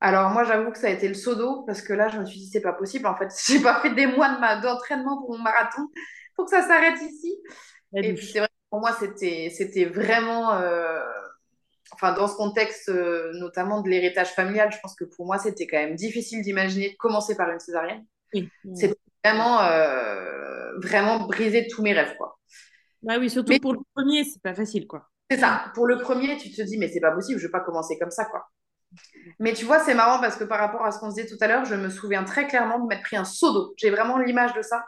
[0.00, 2.24] Alors, moi, j'avoue que ça a été le saut d'eau parce que là, je me
[2.24, 3.06] suis dit, c'est pas possible.
[3.06, 5.88] En fait, j'ai pas fait des mois d'entraînement pour mon marathon.
[6.36, 7.36] Faut que ça s'arrête ici.
[7.94, 10.58] Et puis, c'est vrai que pour moi, c'était vraiment
[11.92, 15.66] enfin, dans ce contexte, euh, notamment de l'héritage familial, je pense que pour moi, c'était
[15.66, 18.04] quand même difficile d'imaginer de commencer par une césarienne.
[18.74, 22.38] C'était vraiment, euh, vraiment brisé tous mes rêves, quoi.
[23.02, 25.08] Bah oui, surtout pour le premier, c'est pas facile, quoi.
[25.30, 25.64] C'est ça.
[25.74, 28.10] Pour le premier, tu te dis, mais c'est pas possible, je vais pas commencer comme
[28.10, 28.44] ça, quoi.
[29.38, 31.42] Mais tu vois, c'est marrant parce que par rapport à ce qu'on se disait tout
[31.42, 33.74] à l'heure, je me souviens très clairement de m'être pris un seau d'eau.
[33.76, 34.84] J'ai vraiment l'image de ça.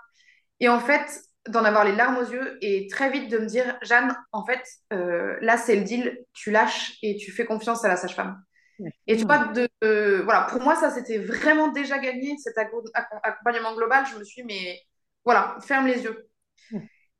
[0.61, 3.77] Et en fait, d'en avoir les larmes aux yeux et très vite de me dire,
[3.83, 4.63] Jeanne, en fait,
[4.93, 8.43] euh, là, c'est le deal, tu lâches et tu fais confiance à la sage-femme.
[9.07, 9.69] Et tu vois, de,
[10.25, 14.05] voilà, pour moi, ça, c'était vraiment déjà gagné, cet accompagnement global.
[14.13, 14.81] Je me suis dit, mais
[15.25, 16.29] voilà, ferme les yeux.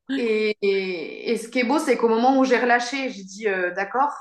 [0.09, 3.71] Et, et, ce qui est beau, c'est qu'au moment où j'ai relâché, j'ai dit, euh,
[3.71, 4.13] d'accord,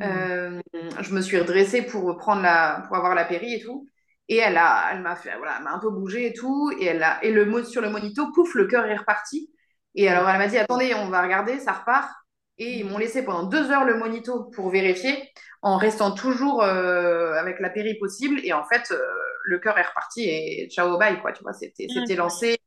[0.00, 0.60] euh,
[1.00, 3.88] je me suis redressée pour, prendre la, pour avoir la péri et tout.
[4.28, 6.70] Et elle a, elle m'a fait, voilà, m'a un peu bougé et tout.
[6.78, 9.50] Et elle a, et le mot sur le monito, pouf, le cœur est reparti.
[9.94, 12.10] Et alors elle m'a dit, attendez, on va regarder, ça repart.
[12.58, 15.30] Et ils m'ont laissé pendant deux heures le monito pour vérifier,
[15.62, 18.40] en restant toujours euh, avec la péri possible.
[18.44, 19.00] Et en fait, euh,
[19.44, 21.32] le cœur est reparti et ciao bye quoi.
[21.32, 22.58] Tu vois, c'était, c'était lancé.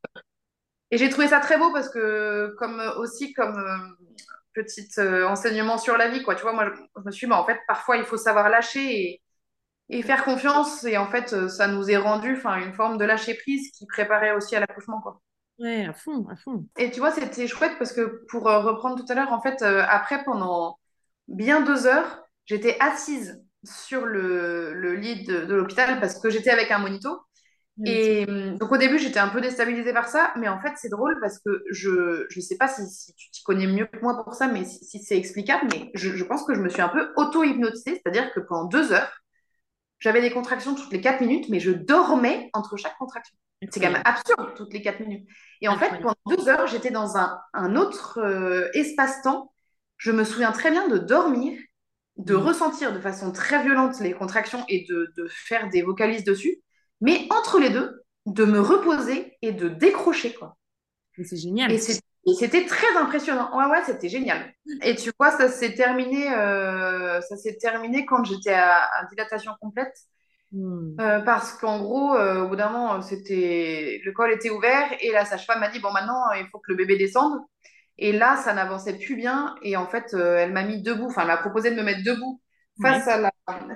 [0.90, 3.96] Et j'ai trouvé ça très beau parce que, comme aussi, comme
[4.54, 4.88] petit
[5.26, 6.34] enseignement sur la vie, quoi.
[6.34, 9.00] Tu vois, moi, je, me suis dit, bah, en fait, parfois, il faut savoir lâcher
[9.00, 9.22] et,
[9.88, 10.84] et faire confiance.
[10.84, 14.56] Et en fait, ça nous est rendu une forme de lâcher prise qui préparait aussi
[14.56, 15.20] à l'accouchement, quoi.
[15.58, 16.66] Ouais, à fond, à fond.
[16.78, 20.24] Et tu vois, c'était chouette parce que pour reprendre tout à l'heure, en fait, après,
[20.24, 20.78] pendant
[21.28, 26.50] bien deux heures, j'étais assise sur le, le lit de, de l'hôpital parce que j'étais
[26.50, 27.20] avec un monito.
[27.84, 30.88] Et hum, donc au début, j'étais un peu déstabilisée par ça, mais en fait, c'est
[30.88, 34.22] drôle parce que je ne sais pas si, si tu t'y connais mieux que moi
[34.22, 36.82] pour ça, mais si, si c'est explicable, mais je, je, pense que je me suis
[36.82, 39.22] un peu auto-hypnotisée, c'est-à-dire que pendant deux heures,
[39.98, 43.36] j'avais des contractions toutes les quatre minutes, mais je dormais entre chaque contraction.
[43.70, 45.28] C'est quand même absurde, toutes les quatre minutes.
[45.60, 49.52] Et en fait, pendant deux heures, j'étais dans un, un autre euh, espace-temps.
[49.98, 51.56] Je me souviens très bien de dormir,
[52.16, 52.38] de mmh.
[52.38, 56.60] ressentir de façon très violente les contractions et de, de faire des vocalises dessus.
[57.02, 60.56] Mais entre les deux, de me reposer et de décrocher, quoi.
[61.24, 61.70] C'est génial.
[61.72, 63.50] Et c'était très impressionnant.
[63.56, 64.54] Ouais, ouais, c'était génial.
[64.82, 69.94] Et tu vois, ça s'est terminé, euh, ça s'est terminé quand j'étais à, dilatation complète.
[70.52, 70.94] Hmm.
[71.00, 75.10] Euh, parce qu'en gros, euh, au bout d'un moment, c'était le col était ouvert et
[75.10, 77.40] la sage-femme m'a dit bon maintenant il faut que le bébé descende.
[77.98, 81.06] Et là, ça n'avançait plus bien et en fait, elle m'a mis debout.
[81.06, 82.41] Enfin, elle m'a proposé de me mettre debout
[82.80, 83.32] face, à la,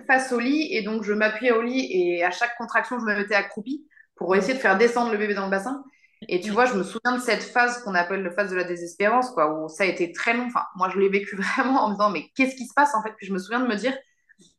[0.06, 0.68] face au lit.
[0.70, 4.35] Et donc, je m'appuyais au lit et à chaque contraction, je me mettais accroupie pour
[4.35, 5.85] essayer de faire descendre le bébé dans le bassin.
[6.28, 8.64] Et tu vois, je me souviens de cette phase qu'on appelle la phase de la
[8.64, 10.46] désespérance, quoi, où ça a été très long.
[10.46, 13.02] Enfin, moi, je l'ai vécu vraiment en me disant, mais qu'est-ce qui se passe en
[13.02, 13.12] fait?
[13.16, 13.96] Puis je me souviens de me dire,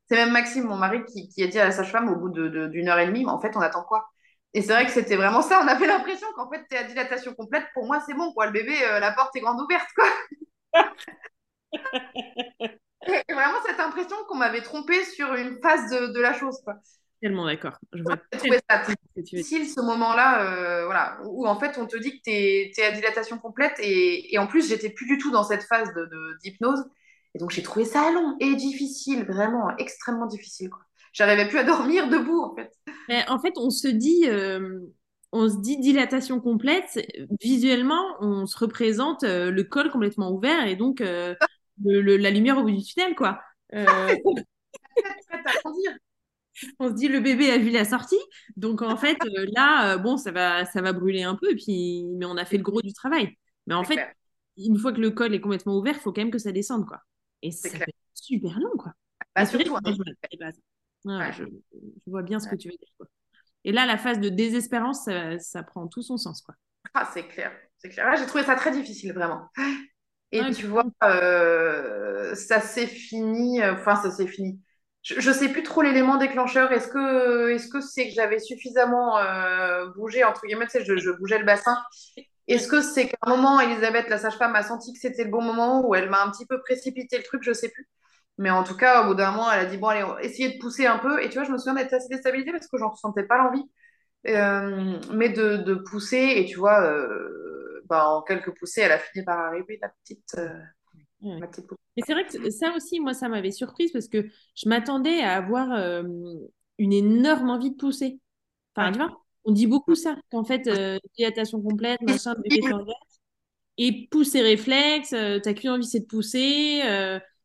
[0.09, 2.49] c'est même Maxime, mon mari, qui, qui a dit à la sage-femme au bout d'une
[2.69, 4.07] de, heure et demie, mais en fait, on attend quoi?
[4.53, 5.61] Et c'est vrai que c'était vraiment ça.
[5.63, 7.65] On avait l'impression qu'en fait, tu es à dilatation complète.
[7.73, 8.45] Pour moi, c'est bon, quoi.
[8.47, 10.07] Le bébé, euh, la porte est grande ouverte, quoi.
[13.07, 16.59] Et vraiment cette impression qu'on m'avait trompé sur une phase de, de la chose.
[16.63, 16.75] Quoi.
[17.21, 17.77] Tellement d'accord.
[17.93, 18.17] Je vois
[18.69, 18.83] ça
[19.15, 22.91] difficile ce moment-là, euh, voilà, où en fait on te dit que tu es, à
[22.91, 25.91] dilatation complète et, et en plus j'étais plus du tout dans cette phase
[26.43, 26.79] d'hypnose.
[26.79, 26.89] De,
[27.33, 30.69] et donc j'ai trouvé ça long et difficile, vraiment extrêmement difficile.
[31.11, 32.71] J'arrivais plus à dormir debout en fait.
[33.09, 34.79] Mais en fait, on se dit, euh,
[35.31, 36.99] on se dit dilatation complète.
[37.41, 41.01] Visuellement, on se représente euh, le col complètement ouvert et donc
[41.83, 43.41] la lumière au bout du tunnel, quoi.
[43.73, 43.85] Euh,
[46.79, 48.19] on se dit le bébé a vu la sortie,
[48.55, 52.05] donc en fait euh, là, euh, bon, ça va, ça va brûler un peu, puis
[52.15, 53.37] mais on a fait le gros du travail.
[53.67, 53.99] Mais en fait,
[54.57, 56.85] une fois que le col est complètement ouvert, il faut quand même que ça descende,
[56.85, 57.01] quoi.
[57.41, 57.71] Et c'est
[58.13, 58.93] super long, quoi.
[59.35, 61.43] Bah, je,
[62.07, 62.89] vois bien ce que tu veux dire.
[62.97, 63.07] Quoi.
[63.63, 66.55] Et là, la phase de désespérance, ça, ça prend tout son sens, quoi.
[66.93, 68.15] Ah, c'est clair, c'est clair.
[68.17, 69.49] J'ai trouvé ça très difficile, vraiment.
[70.31, 74.59] Et tu vois, euh, ça s'est fini, euh, enfin, ça s'est fini.
[75.01, 76.71] Je, ne sais plus trop l'élément déclencheur.
[76.73, 80.97] Est-ce que est-ce que c'est que j'avais suffisamment euh, bougé, entre guillemets, tu sais, je,
[80.97, 81.77] je, bougeais le bassin.
[82.47, 85.41] Est-ce que c'est qu'à un moment, Elisabeth, la sage-femme, a senti que c'était le bon
[85.41, 87.87] moment ou elle m'a un petit peu précipité le truc, je sais plus.
[88.37, 90.59] Mais en tout cas, au bout d'un moment, elle a dit, bon, allez, essayer de
[90.59, 91.23] pousser un peu.
[91.23, 93.63] Et tu vois, je me souviens d'être assez déstabilisée parce que j'en ressentais pas l'envie.
[94.25, 96.81] mais de, de, pousser, et tu vois,
[97.87, 100.35] bah, en quelques poussées, elle a fini par arriver, la petite.
[100.37, 100.59] Euh,
[101.21, 105.35] Mais c'est vrai que ça aussi, moi, ça m'avait surprise parce que je m'attendais à
[105.35, 106.03] avoir euh,
[106.77, 108.19] une énorme envie de pousser.
[108.75, 112.61] Enfin, tu vois, on dit beaucoup ça, qu'en fait, euh, dilatation complète, machin, bébé
[113.79, 116.81] et pousser réflexe, t'as qu'une envie, c'est de pousser,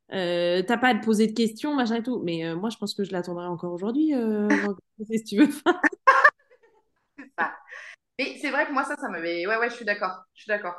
[0.08, 2.22] t'as pas à te poser de questions, machin et tout.
[2.24, 4.12] Mais moi, je pense que je l'attendrai encore aujourd'hui,
[5.10, 5.48] si tu veux.
[8.18, 9.46] Mais c'est vrai que moi, ça, ça m'avait.
[9.46, 10.24] Ouais, ouais, je suis d'accord.
[10.34, 10.74] Je suis d'accord.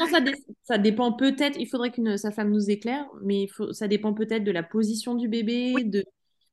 [0.00, 0.18] Ça,
[0.62, 3.72] ça, dépend peut-être, il faudrait que sa femme nous éclaire, mais faut...
[3.72, 6.04] ça dépend peut-être de la position du bébé, de...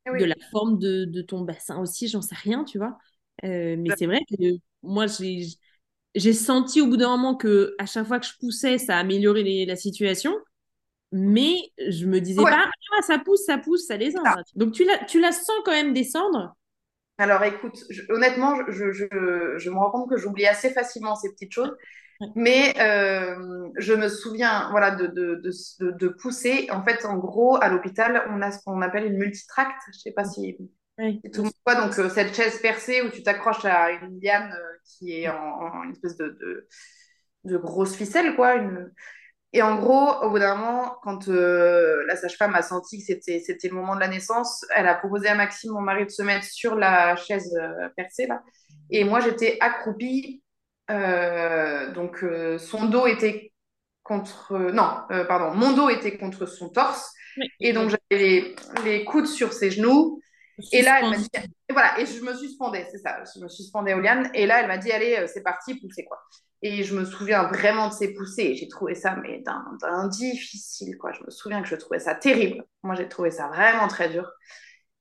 [0.05, 2.97] de la forme de, de ton bassin aussi, j'en sais rien, tu vois.
[3.45, 5.47] Euh, mais c'est vrai que moi, j'ai
[6.15, 9.65] j'ai senti au bout d'un moment que à chaque fois que je poussais, ça améliorait
[9.65, 10.36] la situation.
[11.12, 11.55] Mais
[11.88, 14.23] je me disais pas, ah, ça pousse, ça pousse, ça descend.
[14.55, 16.55] Donc tu la, tu la sens quand même descendre,
[17.19, 21.75] alors écoute, honnêtement, je, je, me rends compte que j'oublie assez facilement ces petites choses.
[22.36, 25.41] Mais euh, je me souviens voilà, de, de,
[25.79, 26.67] de, pousser.
[26.71, 29.77] En fait, en gros, à l'hôpital, on a ce qu'on appelle une multitract.
[29.86, 30.58] Je ne sais pas si
[31.34, 34.77] tout le monde Donc, euh, cette chaise percée où tu t'accroches à une liane euh,
[34.84, 36.67] qui est en, une espèce de,
[37.45, 38.55] de, grosse ficelle, quoi.
[38.55, 38.91] Une,
[39.51, 43.39] et en gros, au bout d'un moment, quand euh, la sage-femme a senti que c'était,
[43.39, 46.21] c'était le moment de la naissance, elle a proposé à Maxime, mon mari, de se
[46.21, 48.27] mettre sur la chaise euh, percée.
[48.27, 48.43] Là.
[48.91, 50.43] Et moi, j'étais accroupie.
[50.91, 52.23] Euh, donc,
[52.59, 53.51] son dos était
[54.03, 54.53] contre.
[54.71, 57.12] non, pardon, mon dos était contre son torse.
[57.59, 60.19] Et donc, j'avais les, les, coudes sur ses genoux.
[60.71, 61.29] Et là, elle m'a dit
[61.71, 63.23] voilà, et je me suspendais, c'est ça.
[63.35, 64.29] Je me suspendais aux lianes.
[64.33, 66.19] Et là, elle m'a dit, allez, c'est parti, poussez quoi.
[66.62, 68.56] Et je me souviens vraiment de ces poussées.
[68.56, 71.12] J'ai trouvé ça, mais d'un difficile, quoi.
[71.13, 72.65] Je me souviens que je trouvais ça terrible.
[72.84, 74.30] Moi, j'ai trouvé ça vraiment très dur.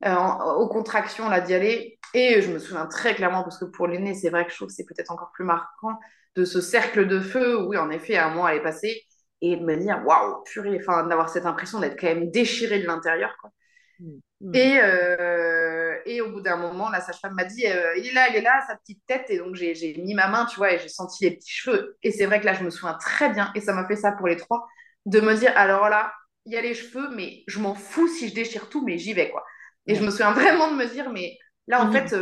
[0.05, 0.14] Euh,
[0.57, 1.99] aux contractions, là, d'y aller.
[2.14, 4.68] Et je me souviens très clairement, parce que pour l'aîné, c'est vrai que je trouve
[4.68, 5.99] que c'est peut-être encore plus marquant,
[6.37, 7.66] de ce cercle de feu.
[7.66, 9.03] Oui, en effet, un mois, elle est passée.
[9.40, 12.87] Et de me dire, waouh, purée, enfin, d'avoir cette impression d'être quand même déchirée de
[12.87, 13.51] l'intérieur, quoi.
[14.00, 14.54] Mmh.
[14.54, 18.28] Et, euh, et au bout d'un moment, la sage-femme m'a dit euh, il est là,
[18.28, 19.26] il est là, sa petite tête.
[19.30, 21.96] Et donc, j'ai mis ma main, tu vois, et j'ai senti les petits cheveux.
[22.02, 24.12] Et c'est vrai que là, je me souviens très bien, et ça m'a fait ça
[24.12, 24.66] pour les trois,
[25.06, 26.12] de me dire alors là,
[26.46, 29.12] il y a les cheveux, mais je m'en fous si je déchire tout, mais j'y
[29.12, 29.44] vais, quoi.
[29.87, 32.14] Et je me souviens vraiment de me dire mais là, en fait,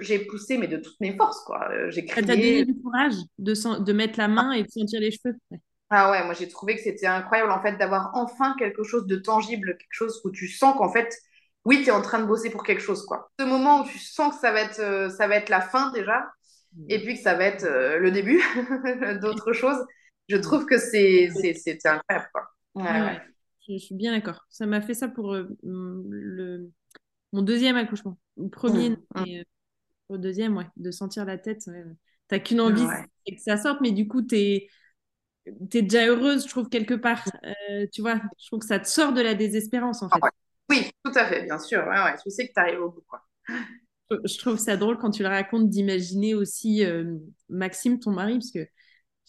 [0.00, 1.68] j'ai poussé, mais de toutes mes forces, quoi.
[1.88, 2.26] J'ai crié.
[2.26, 5.36] Ça t'a donné du courage de, de mettre la main et de sentir les cheveux.
[5.94, 9.16] Ah ouais, moi j'ai trouvé que c'était incroyable en fait d'avoir enfin quelque chose de
[9.16, 11.14] tangible, quelque chose où tu sens qu'en fait,
[11.66, 13.30] oui, tu es en train de bosser pour quelque chose quoi.
[13.38, 15.92] Ce moment où tu sens que ça va être, euh, ça va être la fin
[15.92, 16.32] déjà,
[16.88, 18.40] et puis que ça va être euh, le début
[19.20, 19.76] d'autre chose,
[20.30, 21.28] je trouve que c'est
[21.84, 22.48] incroyable quoi.
[22.74, 23.20] Ouais,
[23.68, 24.46] Je, suis bien d'accord.
[24.48, 26.70] Ça m'a fait ça pour euh, le,
[27.34, 28.18] mon deuxième accouchement.
[28.38, 29.26] Le premier, mmh, mmh.
[29.26, 29.44] et,
[30.08, 31.68] le deuxième, ouais, de sentir la tête.
[32.28, 32.86] T'as qu'une envie,
[33.26, 34.68] c'est que ça sorte, mais du coup, tu es
[35.70, 37.24] tu es déjà heureuse, je trouve, quelque part.
[37.44, 40.20] Euh, tu vois, je trouve que ça te sort de la désespérance, en fait.
[40.70, 41.80] Oui, tout à fait, bien sûr.
[41.80, 43.04] Ouais, ouais, je sais que tu arrives au bout.
[43.08, 43.22] Quoi.
[44.10, 47.16] Je trouve ça drôle quand tu le racontes d'imaginer aussi euh,
[47.48, 48.66] Maxime, ton mari, parce que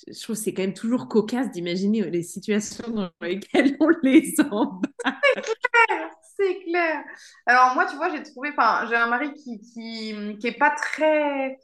[0.08, 4.36] je trouve que c'est quand même toujours cocasse d'imaginer les situations dans lesquelles on les
[4.52, 4.84] embarque.
[5.36, 7.04] C'est clair, c'est clair.
[7.46, 10.72] Alors moi, tu vois, j'ai trouvé, enfin, j'ai un mari qui, qui, qui est pas
[10.72, 11.58] très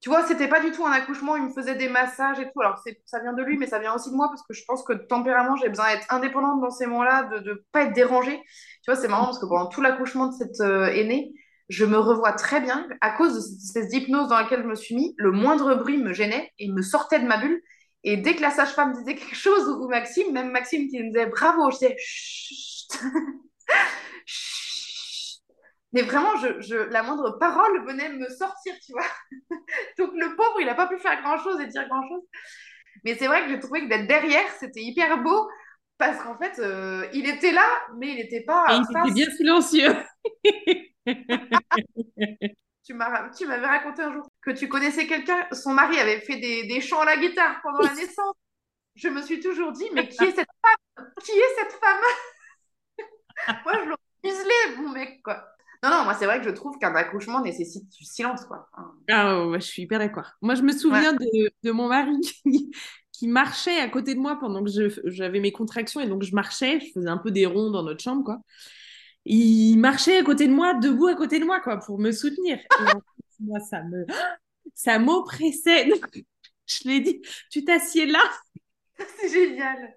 [0.00, 2.60] tu vois, c'était pas du tout un accouchement, il me faisait des massages et tout.
[2.60, 4.84] Alors, ça vient de lui, mais ça vient aussi de moi parce que je pense
[4.84, 8.40] que tempérament, j'ai besoin d'être indépendante dans ces moments-là, de ne pas être dérangée.
[8.84, 11.32] Tu vois, c'est marrant parce que pendant tout l'accouchement de cette euh, aînée,
[11.68, 14.76] je me revois très bien à cause de cette espèce d'hypnose dans laquelle je me
[14.76, 15.14] suis mis.
[15.18, 17.60] Le moindre bruit me gênait et me sortait de ma bulle.
[18.04, 21.26] Et dès que la sage-femme disait quelque chose, ou Maxime, même Maxime qui me disait
[21.26, 23.00] bravo, je disais chut,
[25.92, 29.06] mais vraiment, je, la moindre parole venait me sortir, tu vois.
[29.98, 32.22] Donc le pauvre, il n'a pas pu faire grand-chose et dire grand-chose.
[33.04, 35.48] Mais c'est vrai que j'ai trouvé que d'être derrière, c'était hyper beau
[35.96, 38.66] parce qu'en fait, euh, il était là, mais il n'était pas.
[38.70, 39.96] Et il était bien silencieux.
[42.84, 46.80] tu m'avais raconté un jour que tu connaissais quelqu'un, son mari avait fait des, des
[46.80, 48.34] chants à la guitare pendant la naissance.
[48.94, 50.76] Je me suis toujours dit, mais qui est cette femme?
[51.22, 52.04] Qui est cette femme?
[53.64, 55.57] Moi, je l'aurais muselé, mon mec, quoi.
[55.82, 58.68] Non, non, moi, c'est vrai que je trouve qu'un accouchement nécessite du silence, quoi.
[59.08, 60.32] Ah, je suis hyper d'accord.
[60.42, 62.16] Moi, je me souviens de, mon mari
[63.12, 64.70] qui, marchait à côté de moi pendant que
[65.04, 68.02] j'avais mes contractions et donc je marchais, je faisais un peu des ronds dans notre
[68.02, 68.38] chambre, quoi.
[69.24, 72.58] Il marchait à côté de moi, debout à côté de moi, quoi, pour me soutenir.
[73.40, 74.04] moi, ça me,
[74.74, 75.88] ça m'oppressait.
[76.66, 78.22] Je l'ai dit, tu t'assieds là.
[79.16, 79.94] C'est génial.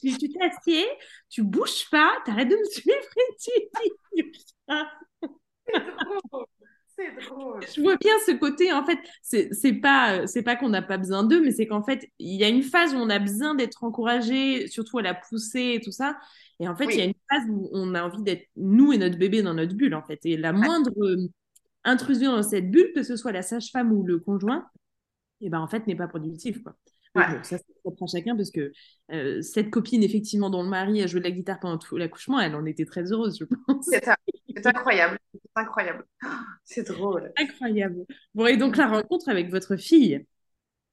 [0.00, 0.88] Tu t'assieds,
[1.28, 3.50] tu bouges pas, t'arrêtes de me suivre et tu
[4.14, 4.32] dis
[7.28, 7.60] drôle.
[7.74, 11.22] Je vois bien ce côté, en fait, c'est pas, c'est pas qu'on n'a pas besoin
[11.22, 13.84] d'eux, mais c'est qu'en fait, il y a une phase où on a besoin d'être
[13.84, 16.18] encouragé, surtout à la poussée et tout ça.
[16.60, 18.98] Et en fait, il y a une phase où on a envie d'être nous et
[18.98, 20.18] notre bébé dans notre bulle, en fait.
[20.24, 21.28] Et la moindre euh,
[21.84, 24.66] intrusion dans cette bulle, que ce soit la sage-femme ou le conjoint,
[25.40, 26.74] et eh ben, en fait, n'est pas productif, quoi.
[27.14, 28.72] Ça, c'est propre à chacun parce que
[29.12, 32.40] euh, cette copine, effectivement, dont le mari a joué de la guitare pendant tout l'accouchement,
[32.40, 33.86] elle en était très heureuse, je pense.
[33.88, 34.06] C'est
[34.66, 35.18] incroyable.
[35.32, 36.04] C'est incroyable.
[36.64, 37.32] C'est drôle.
[37.38, 38.04] Incroyable.
[38.34, 40.24] Bon, et donc la rencontre avec votre fille?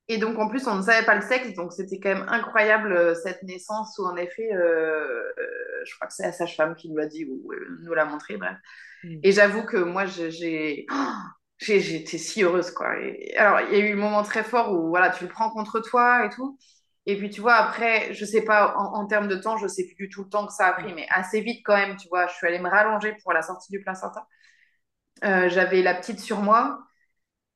[0.07, 2.93] Et donc en plus, on ne savait pas le sexe, donc c'était quand même incroyable
[2.93, 6.89] euh, cette naissance où en effet, euh, euh, je crois que c'est la sage-femme qui
[6.89, 7.51] nous l'a dit ou
[7.81, 8.55] nous l'a montré, bref.
[9.03, 9.19] Mm.
[9.23, 10.85] Et j'avoue que moi, j'ai.
[11.65, 12.89] J'étais si heureuse, quoi.
[13.37, 15.79] alors, il y a eu un moment très fort où, voilà, tu le prends contre
[15.79, 16.57] toi et tout.
[17.07, 19.95] Et puis, tu vois, après, je sais pas, en, termes de temps, je sais plus
[19.95, 22.27] du tout le temps que ça a pris, mais assez vite quand même, tu vois,
[22.27, 24.27] je suis allée me rallonger pour la sortie du placenta.
[25.23, 26.79] Euh, j'avais la petite sur moi.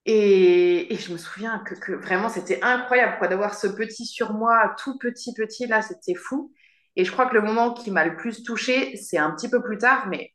[0.06, 4.34] Et, et je me souviens que, que vraiment, c'était incroyable, quoi, d'avoir ce petit sur
[4.34, 6.53] moi, tout petit, petit, là, c'était fou.
[6.95, 9.62] Et je crois que le moment qui m'a le plus touchée, c'est un petit peu
[9.62, 10.34] plus tard, mais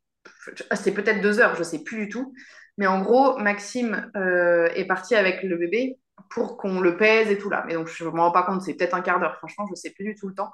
[0.75, 2.35] c'est peut-être deux heures, je sais plus du tout.
[2.79, 5.99] Mais en gros, Maxime euh, est parti avec le bébé
[6.31, 7.64] pour qu'on le pèse et tout là.
[7.66, 9.72] Mais donc, je ne me rends pas compte, c'est peut-être un quart d'heure, franchement, je
[9.72, 10.51] ne sais plus du tout le temps.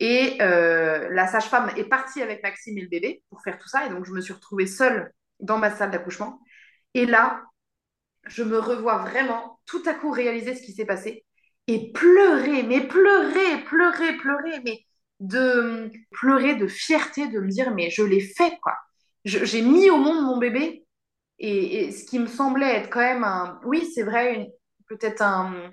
[0.00, 3.86] Et euh, la sage-femme est partie avec Maxime et le bébé pour faire tout ça.
[3.86, 6.40] Et donc, je me suis retrouvée seule dans ma salle d'accouchement.
[6.94, 7.42] Et là,
[8.26, 11.24] je me revois vraiment tout à coup réaliser ce qui s'est passé
[11.66, 14.80] et pleurer, mais pleurer, pleurer, pleurer, mais
[15.20, 18.74] de pleurer de fierté, de me dire, mais je l'ai fait, quoi.
[19.24, 20.86] J'ai mis au monde mon bébé
[21.38, 24.52] Et, ce qui me semblait être quand même un, oui, c'est vrai,
[24.88, 25.70] peut-être un,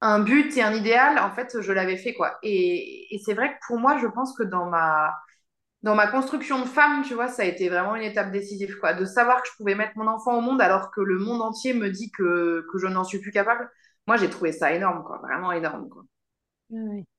[0.00, 2.38] un but et un idéal, en fait, je l'avais fait, quoi.
[2.42, 5.14] Et, et c'est vrai que pour moi, je pense que dans ma,
[5.82, 8.94] dans ma construction de femme, tu vois, ça a été vraiment une étape décisive, quoi.
[8.94, 11.74] De savoir que je pouvais mettre mon enfant au monde alors que le monde entier
[11.74, 13.70] me dit que, que je n'en suis plus capable.
[14.06, 15.18] Moi, j'ai trouvé ça énorme, quoi.
[15.18, 16.02] Vraiment énorme, quoi.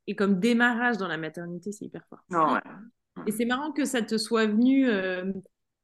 [0.07, 2.19] Et comme démarrage dans la maternité, c'est hyper fort.
[2.31, 2.59] Ouais.
[3.27, 5.31] Et c'est marrant que ça te soit venu euh,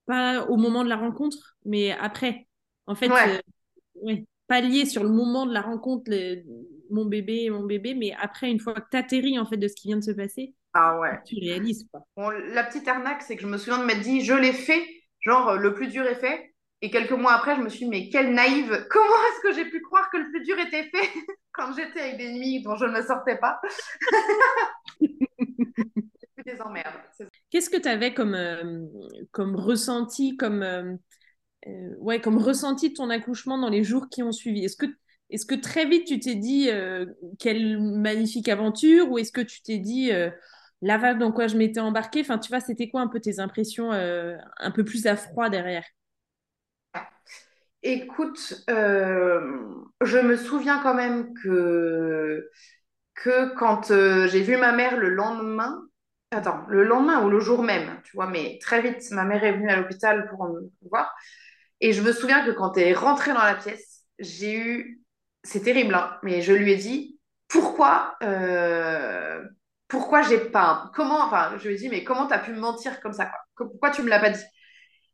[0.06, 2.48] pas au moment de la rencontre, mais après.
[2.88, 3.42] En fait, ouais.
[4.08, 4.16] Euh,
[4.48, 6.12] pas lié sur le moment de la rencontre,
[6.92, 9.74] mon bébé, mon bébé, mais après, une fois que tu atterris en fait de ce
[9.76, 11.20] qui vient de se passer, ah ouais.
[11.26, 11.88] tu réalises.
[11.92, 12.02] Quoi.
[12.16, 14.86] Bon, la petite arnaque, c'est que je me souviens de m'être dit, je l'ai fait,
[15.22, 16.54] genre le plus dur est fait.
[16.82, 19.66] Et quelques mois après, je me suis dit, mais quelle naïve, comment est-ce que j'ai
[19.70, 21.10] pu croire que le plus dur était fait
[21.54, 23.60] quand j'étais avec des nuits dont je ne me sortais pas?
[26.56, 26.94] des emmerdes.
[27.50, 28.82] Qu'est-ce que tu avais comme, euh,
[29.32, 30.94] comme ressenti, comme, euh,
[31.68, 34.66] euh, ouais, comme ressenti de ton accouchement dans les jours qui ont suivi?
[34.66, 34.86] Est-ce que,
[35.30, 36.70] est que très vite tu t'es dit
[37.40, 39.12] quelle magnifique aventure?
[39.12, 40.12] Ou est-ce que tu t'es dit
[40.82, 43.40] la vague dans quoi je m'étais embarquée Enfin, tu vois, c'était quoi un peu tes
[43.40, 45.86] impressions un peu plus à froid derrière?
[47.82, 52.50] Écoute, je me souviens quand même que,
[53.16, 53.88] que quand
[54.28, 55.82] j'ai vu ma mère le lendemain,
[56.32, 59.54] attends, le lendemain ou le jour même, tu vois, mais très vite, ma mère est
[59.54, 61.14] venue à l'hôpital pour me voir.
[61.82, 65.02] Et je me souviens que quand elle est rentrée dans la pièce, j'ai eu,
[65.44, 69.44] c'est terrible, hein, mais je lui ai dit, pourquoi, euh,
[69.88, 73.00] pourquoi j'ai pas, comment, enfin, je lui ai dit, mais comment t'as pu me mentir
[73.02, 73.40] comme ça, quoi?
[73.70, 74.44] Pourquoi tu me l'as pas dit?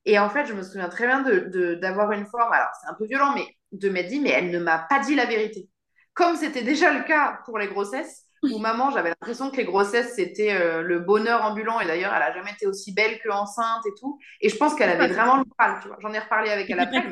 [0.05, 2.95] Et en fait, je me souviens très bien de, d'avoir une forme, alors c'est un
[2.95, 5.69] peu violent, mais de m'être dit, mais elle ne m'a pas dit la vérité.
[6.13, 10.15] Comme c'était déjà le cas pour les grossesses, où maman, j'avais l'impression que les grossesses,
[10.15, 11.79] c'était euh, le bonheur ambulant.
[11.79, 14.19] Et d'ailleurs, elle a jamais été aussi belle qu'enceinte et tout.
[14.41, 15.97] Et je pense qu'elle avait vraiment le mal, tu vois.
[16.01, 17.03] J'en ai reparlé avec elle après.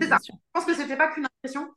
[0.00, 0.18] c'est ça.
[0.24, 1.68] Je pense que c'était pas qu'une impression.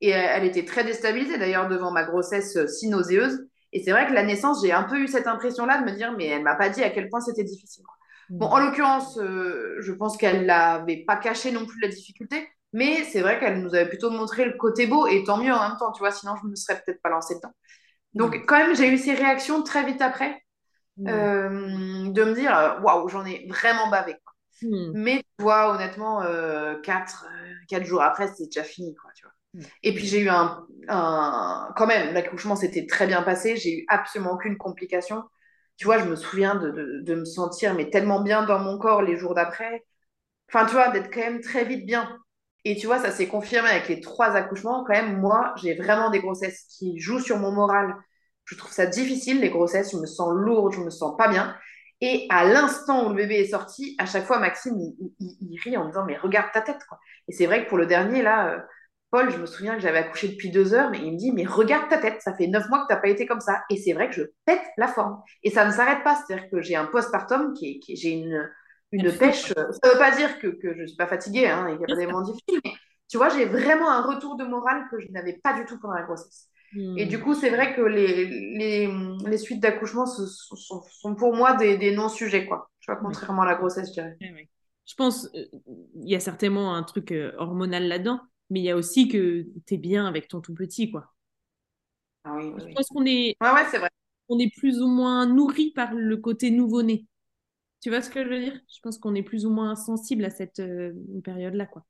[0.00, 3.46] Et euh, elle était très déstabilisée d'ailleurs devant ma grossesse euh, si nauséeuse.
[3.72, 6.14] Et c'est vrai que la naissance, j'ai un peu eu cette impression-là de me dire,
[6.16, 7.84] mais elle m'a pas dit à quel point c'était difficile.
[8.30, 13.20] Bon, en l'occurrence, je pense qu'elle n'avait pas caché non plus la difficulté, mais c'est
[13.20, 15.92] vrai qu'elle nous avait plutôt montré le côté beau, et tant mieux en même temps,
[15.92, 17.52] tu vois, sinon je ne me serais peut-être pas lancée dedans.
[18.14, 18.46] Donc, mm.
[18.46, 20.42] quand même, j'ai eu ces réactions très vite après,
[20.96, 21.08] mm.
[21.08, 24.16] euh, de me dire, euh, waouh, j'en ai vraiment bavé.
[24.62, 24.92] Mm.
[24.94, 27.26] Mais tu vois, honnêtement, euh, quatre,
[27.68, 29.32] quatre, jours après, c'était déjà fini, quoi, tu vois.
[29.82, 31.72] Et puis j'ai eu un, un...
[31.74, 35.24] Quand même, l'accouchement s'était très bien passé, j'ai eu absolument aucune complication.
[35.76, 38.78] Tu vois, je me souviens de, de, de me sentir mais tellement bien dans mon
[38.78, 39.84] corps les jours d'après.
[40.48, 42.18] Enfin, tu vois, d'être quand même très vite bien.
[42.68, 44.84] Et tu vois, ça s'est confirmé avec les trois accouchements.
[44.84, 47.94] Quand même, moi, j'ai vraiment des grossesses qui jouent sur mon moral.
[48.44, 49.92] Je trouve ça difficile, les grossesses.
[49.92, 51.56] Je me sens lourde, je me sens pas bien.
[52.02, 54.78] Et à l'instant où le bébé est sorti, à chaque fois, Maxime,
[55.18, 56.76] il, rit en me disant, mais regarde ta tête.
[57.26, 58.58] Et c'est vrai que pour le dernier, là, euh,
[59.10, 61.46] Paul, je me souviens que j'avais accouché depuis deux heures, mais il me dit, mais
[61.46, 63.62] regarde ta tête, ça fait neuf mois que tu n'as pas été comme ça.
[63.70, 65.22] Et c'est vrai que je pète la forme.
[65.42, 66.16] Et ça ne s'arrête pas.
[66.16, 68.46] C'est-à-dire que j'ai un postpartum, qui, qui j'ai une,
[68.92, 69.52] une pêche.
[69.56, 71.78] Euh, ça ne veut pas dire que, que je ne suis pas fatiguée, hein, il
[71.78, 72.72] n'y a pas des moments difficiles, mais
[73.08, 75.94] tu vois, j'ai vraiment un retour de morale que je n'avais pas du tout pendant
[75.94, 76.48] la grossesse.
[76.74, 77.20] Et du hmm.
[77.22, 78.92] coup, c'est vrai que les, les,
[79.26, 82.70] les suites d'accouchement sont, sont, pour moi des, des non-sujets, quoi.
[82.80, 84.18] Tu vois, contrairement à la grossesse, je dirais.
[84.84, 88.20] Je pense, euh, il y a certainement un truc euh, hormonal là-dedans,
[88.50, 91.10] mais il y a aussi que tu es bien avec ton tout petit, quoi.
[92.24, 93.88] Ah oui, je pense qu'on est, ouais, ouais, c'est vrai.
[94.28, 97.06] on est plus ou moins nourri par le côté nouveau-né.
[97.80, 98.60] Tu vois ce que je veux dire?
[98.74, 100.92] Je pense qu'on est plus ou moins sensible à cette euh,
[101.24, 101.84] période-là, quoi.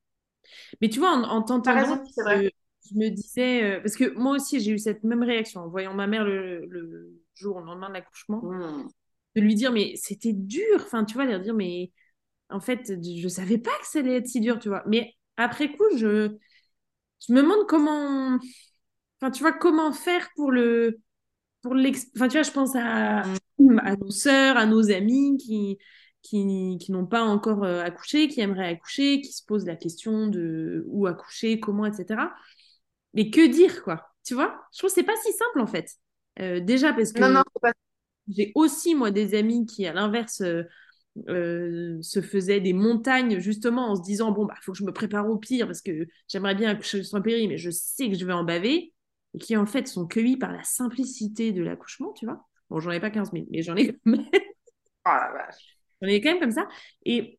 [0.81, 4.73] Mais tu vois, en, en t'entendant, je me disais, euh, parce que moi aussi j'ai
[4.73, 8.43] eu cette même réaction en voyant ma mère le, le jour, le lendemain de l'accouchement,
[8.43, 8.89] mmh.
[9.37, 11.93] de lui dire, mais c'était dur, enfin, tu vois, de dire, mais
[12.51, 14.85] en fait, je savais pas que ça allait être si dur, tu vois.
[14.87, 16.37] Mais après coup, je,
[17.27, 18.39] je me demande comment,
[19.21, 21.01] enfin, tu vois, comment faire pour le,
[21.63, 23.37] pour enfin, tu vois, je pense à, mmh.
[23.83, 25.79] À nos sœurs, à nos amis qui,
[26.23, 30.27] qui, qui n'ont pas encore euh, accouché, qui aimeraient accoucher, qui se posent la question
[30.27, 32.35] de où accoucher, comment, etc.
[33.15, 34.61] Mais que dire, quoi Tu vois?
[34.73, 35.91] Je trouve que c'est pas si simple, en fait.
[36.41, 37.23] Euh, déjà, parce que
[38.29, 43.97] j'ai aussi, moi, des amis qui, à l'inverse, euh, se faisaient des montagnes, justement, en
[43.97, 46.71] se disant, bon, bah, faut que je me prépare au pire, parce que j'aimerais bien
[46.71, 48.93] accoucher un péri, mais je sais que je vais en baver,
[49.35, 52.91] et qui, en fait, sont cueillis par la simplicité de l'accouchement, tu vois Bon, j'en
[52.91, 54.25] ai pas 15 000, mais j'en ai quand même.
[55.07, 56.69] Oh la vache on est quand même comme ça.
[57.05, 57.39] Et,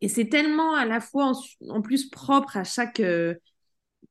[0.00, 1.32] et c'est tellement à la fois
[1.68, 3.34] en, plus propre à chaque, euh,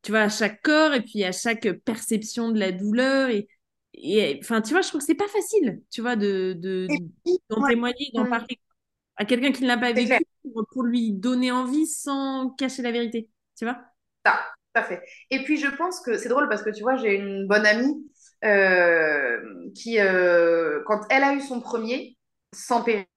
[0.01, 3.29] tu vois, à chaque corps et puis à chaque perception de la douleur.
[3.29, 3.47] Et,
[3.93, 6.87] et enfin, tu vois, je trouve que c'est pas facile, tu vois, de, de,
[7.49, 8.59] d'en témoigner, d'en parler
[9.17, 10.25] à quelqu'un qui ne l'a pas vécu.
[10.71, 13.77] pour lui donner envie sans cacher la vérité, tu vois
[14.25, 14.39] Ça,
[14.73, 15.01] tout à fait.
[15.31, 18.05] Et puis je pense que c'est drôle parce que tu vois, j'ai une bonne amie
[18.45, 22.17] euh, qui, euh, quand elle a eu son premier,
[22.53, 23.07] sans péri,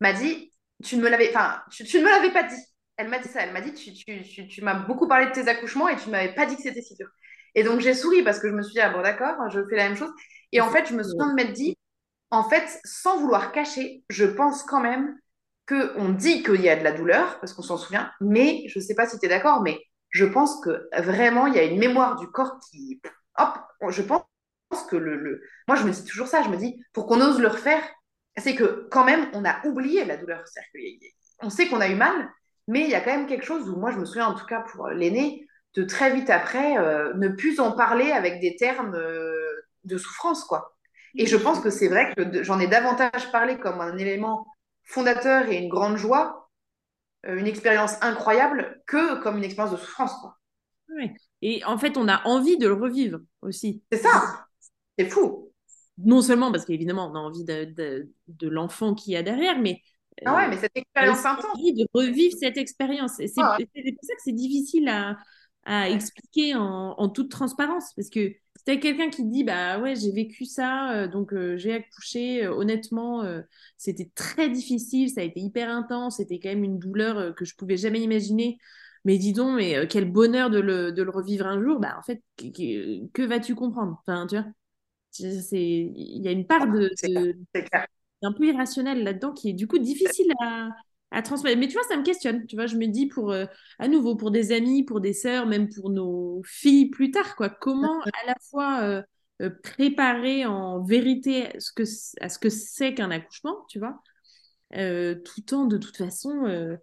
[0.00, 0.50] m'a dit,
[0.84, 1.32] tu ne me l'avais,
[1.70, 2.60] tu, tu me l'avais pas dit.
[2.96, 5.32] Elle m'a dit ça, elle m'a dit, tu, tu, tu, tu m'as beaucoup parlé de
[5.32, 7.08] tes accouchements et tu ne m'avais pas dit que c'était si dur.
[7.54, 9.76] Et donc j'ai souri parce que je me suis dit, ah bon d'accord, je fais
[9.76, 10.10] la même chose.
[10.52, 11.76] Et en fait, je me souviens de m'être dit,
[12.30, 15.16] en fait, sans vouloir cacher, je pense quand même
[15.68, 18.84] qu'on dit qu'il y a de la douleur, parce qu'on s'en souvient, mais je ne
[18.84, 19.78] sais pas si tu es d'accord, mais
[20.10, 23.00] je pense que vraiment, il y a une mémoire du corps qui...
[23.38, 23.58] Hop,
[23.90, 24.24] je pense
[24.90, 25.42] que le.
[25.66, 27.82] Moi, je me dis toujours ça, je me dis, pour qu'on ose le refaire,
[28.36, 30.42] c'est que quand même, on a oublié la douleur.
[30.46, 30.98] C'est-à-dire
[31.38, 32.30] qu'on sait qu'on a eu mal,
[32.66, 34.46] mais il y a quand même quelque chose où moi, je me souviens en tout
[34.46, 38.94] cas pour l'aîné, de très vite après, euh, ne plus en parler avec des termes
[38.94, 40.76] euh, de souffrance, quoi.
[41.14, 44.46] Et je pense que c'est vrai que j'en ai davantage parlé comme un élément
[44.84, 46.50] fondateur et une grande joie,
[47.26, 50.37] euh, une expérience incroyable, que comme une expérience de souffrance, quoi.
[51.42, 53.82] Et en fait, on a envie de le revivre aussi.
[53.92, 54.46] C'est ça.
[54.98, 55.52] C'est fou.
[55.98, 59.58] Non seulement parce qu'évidemment, on a envie de, de, de l'enfant qu'il y a derrière,
[59.58, 59.82] mais
[60.24, 61.44] ah ouais, mais cette expérience intense.
[61.54, 63.20] envie de revivre cette expérience.
[63.20, 65.16] Et c'est pour ça que c'est difficile à,
[65.64, 67.92] à expliquer en, en, toute transparence.
[67.94, 71.56] Parce que si tu quelqu'un qui dit, bah ouais, j'ai vécu ça, euh, donc euh,
[71.56, 73.24] j'ai accouché, euh, honnêtement,
[73.76, 77.54] c'était très difficile, ça a été hyper intense, c'était quand même une douleur que je
[77.54, 78.58] pouvais jamais imaginer.
[79.08, 82.02] Mais dis donc, mais quel bonheur de le, de le, revivre un jour, bah en
[82.02, 83.96] fait, que, que vas-tu comprendre?
[84.06, 84.44] Enfin, tu vois,
[85.18, 87.34] il y a une part de, de
[88.20, 90.68] un peu irrationnel là-dedans qui est du coup difficile à,
[91.10, 91.58] à transmettre.
[91.58, 92.44] Mais tu vois, ça me questionne.
[92.44, 93.46] Tu vois, je me dis pour, euh,
[93.78, 97.48] à nouveau, pour des amis, pour des sœurs, même pour nos filles plus tard, quoi.
[97.48, 99.02] Comment à la fois euh,
[99.40, 101.84] euh, préparer en vérité ce que,
[102.20, 104.02] à ce que c'est qu'un accouchement, tu vois,
[104.70, 106.78] tout en, de toute façon,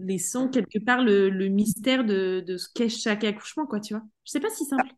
[0.00, 4.02] laissant quelque part le, le mystère de, de ce qu'est chaque accouchement, quoi, tu vois.
[4.24, 4.90] Je sais pas si simple.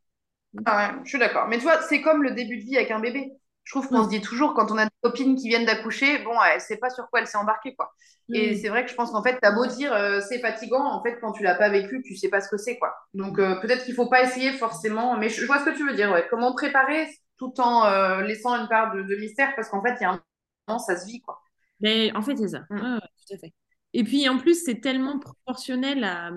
[0.67, 1.47] Ah ouais, je suis d'accord.
[1.49, 3.33] Mais tu vois, c'est comme le début de vie avec un bébé.
[3.65, 6.33] Je trouve qu'on se dit toujours, quand on a des copines qui viennent d'accoucher, bon,
[6.43, 7.93] elle sait pas sur quoi elle s'est embarquée, quoi.
[8.33, 8.57] Et mm.
[8.57, 11.03] c'est vrai que je pense qu'en fait, tu as beau dire euh, c'est fatigant, en
[11.03, 12.95] fait, quand tu l'as pas vécu, tu sais pas ce que c'est, quoi.
[13.15, 15.95] Donc, euh, peut-être qu'il faut pas essayer forcément, mais je, vois ce que tu veux
[15.95, 16.27] dire, ouais.
[16.31, 17.07] Comment préparer
[17.37, 20.23] tout en euh, laissant une part de, mystère, parce qu'en fait, il y a un
[20.67, 21.41] moment, ça se vit, quoi.
[21.81, 22.61] Mais en fait, c'est ça.
[22.71, 22.99] Mm.
[23.01, 23.53] tout à fait.
[23.93, 26.33] Et puis, en plus, c'est tellement proportionnel à,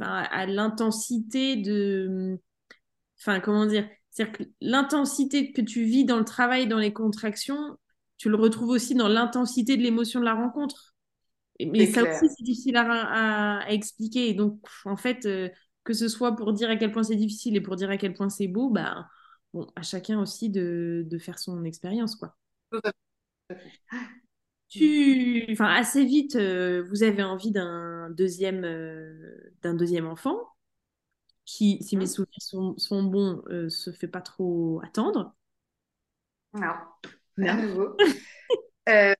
[0.00, 2.38] à l'intensité de.
[3.18, 7.76] Enfin, comment dire c'est-à-dire que l'intensité que tu vis dans le travail, dans les contractions,
[8.16, 10.96] tu le retrouves aussi dans l'intensité de l'émotion de la rencontre.
[11.60, 14.34] Mais ça aussi, c'est difficile à, expliquer.
[14.34, 15.48] donc, en fait, euh,
[15.84, 18.12] que ce soit pour dire à quel point c'est difficile et pour dire à quel
[18.14, 19.06] point c'est beau, bah,
[19.52, 22.36] bon, à chacun aussi de, de faire son expérience, quoi.
[24.68, 30.38] Tu, enfin, assez vite, euh, vous avez envie d'un deuxième, euh, d'un deuxième enfant
[31.46, 32.06] qui, si mes mmh.
[32.06, 35.34] souvenirs sont, bons, euh, se fait pas trop attendre.
[36.52, 36.74] Non,
[37.46, 37.96] à nouveau.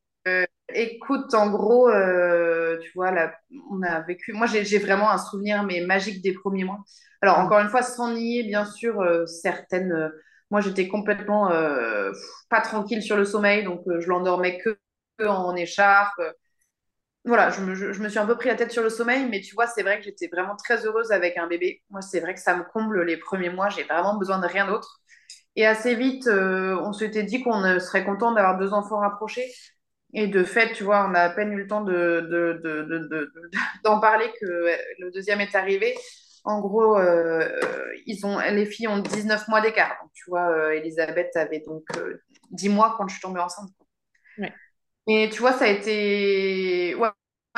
[0.74, 3.34] Écoute, en gros, tu vois, là,
[3.70, 4.34] on a vécu.
[4.34, 6.84] Moi, j'ai vraiment un souvenir mais magique des premiers mois.
[7.22, 7.44] Alors, mmh.
[7.46, 10.12] encore une fois, sans nier, bien sûr, certaines.
[10.50, 11.48] moi, j'étais complètement
[12.50, 14.78] pas tranquille sur le sommeil, donc je l'endormais que
[15.26, 16.20] en écharpe
[17.28, 19.66] voilà, je me, suis un peu pris la tête sur le sommeil, mais tu vois,
[19.66, 21.82] c'est vrai que j'étais vraiment très heureuse avec un bébé.
[21.90, 24.66] Moi, c'est vrai que ça me comble les premiers mois, j'ai vraiment besoin de rien
[24.66, 25.00] d'autre.
[25.56, 29.52] Et assez vite, euh, on s'était dit qu'on euh, serait content d'avoir deux enfants rapprochés.
[30.14, 33.30] Et de fait, tu vois, on a à peine eu le temps d'en de, de,
[34.00, 35.94] parler que le deuxième est arrivé.
[36.44, 37.46] En gros, euh,
[38.06, 39.98] ils ont, les filles ont 19 mois d'écart.
[40.14, 41.84] Tu vois, Elisabeth avait donc
[42.52, 43.68] 10 mois quand je suis tombée enceinte.
[45.08, 46.94] Et tu vois, ça a été.
[46.94, 47.08] Ouais,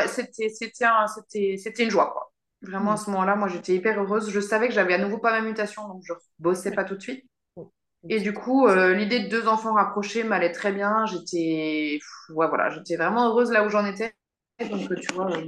[0.06, 2.32] c'était, c'était, un, c'était, c'était une joie, quoi.
[2.62, 2.98] Vraiment, à mm.
[2.98, 4.30] ce moment-là, moi, j'étais hyper heureuse.
[4.30, 7.02] Je savais que j'avais à nouveau pas ma mutation, donc je bossais pas tout de
[7.02, 7.24] suite.
[8.08, 11.04] Et du coup, euh, l'idée de deux enfants rapprochés m'allait très bien.
[11.06, 11.98] J'étais,
[12.30, 14.14] ouais, voilà, j'étais vraiment heureuse là où j'en étais.
[14.70, 15.44] Donc, tu vois, euh,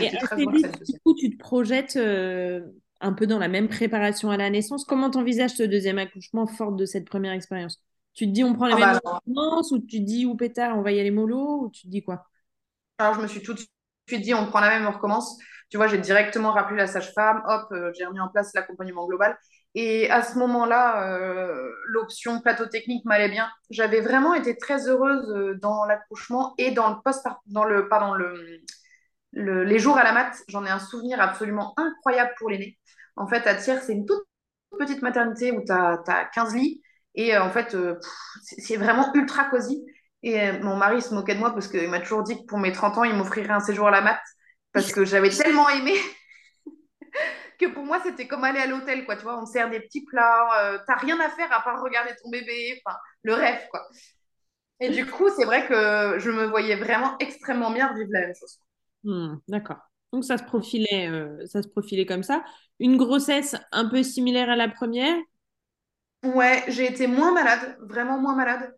[0.00, 2.60] Et très vite, du coup, tu te projettes euh,
[3.00, 4.84] un peu dans la même préparation à la naissance.
[4.84, 7.82] Comment t'envisages ce deuxième accouchement fort de cette première expérience?
[8.16, 10.76] Tu te dis on prend les ah mêmes bah, ou tu te dis ou pétard
[10.76, 12.26] on va y aller mollo ou tu te dis quoi?
[12.98, 13.60] Alors je me suis tout de
[14.08, 15.38] suite dit on prend la même, on recommence.
[15.68, 19.36] Tu vois, j'ai directement rappelé la sage-femme, hop, euh, j'ai remis en place l'accompagnement global.
[19.74, 23.48] Et à ce moment-là, euh, l'option plateau technique m'allait bien.
[23.68, 28.14] J'avais vraiment été très heureuse euh, dans l'accouchement et dans le post dans le pardon
[28.14, 28.62] le,
[29.64, 30.32] les jours à la mat.
[30.48, 32.78] J'en ai un souvenir absolument incroyable pour l'aîné.
[33.16, 34.24] En fait, à Thiers, c'est une toute
[34.78, 36.80] petite maternité où tu as, as, 15 lits
[37.16, 37.98] et euh, en fait, euh,
[38.42, 39.84] c'est vraiment ultra cosy.
[40.22, 42.58] Et euh, mon mari se moquait de moi parce qu'il m'a toujours dit que pour
[42.58, 44.20] mes 30 ans, il m'offrirait un séjour à la mat
[44.72, 45.94] parce que j'avais tellement aimé
[47.58, 49.16] que pour moi, c'était comme aller à l'hôtel, quoi.
[49.16, 51.82] Tu vois, on te sert des petits plats, euh, t'as rien à faire à part
[51.82, 53.86] regarder ton bébé, enfin, le rêve, quoi.
[54.78, 58.34] Et du coup, c'est vrai que je me voyais vraiment extrêmement bien vivre la même
[58.34, 58.58] chose.
[59.04, 59.78] Hmm, d'accord.
[60.12, 61.10] Donc ça se profilait,
[61.46, 62.44] ça se profilait comme ça.
[62.78, 65.16] Une grossesse un peu similaire à la première.
[66.34, 68.74] Ouais, j'ai été moins malade, vraiment moins malade.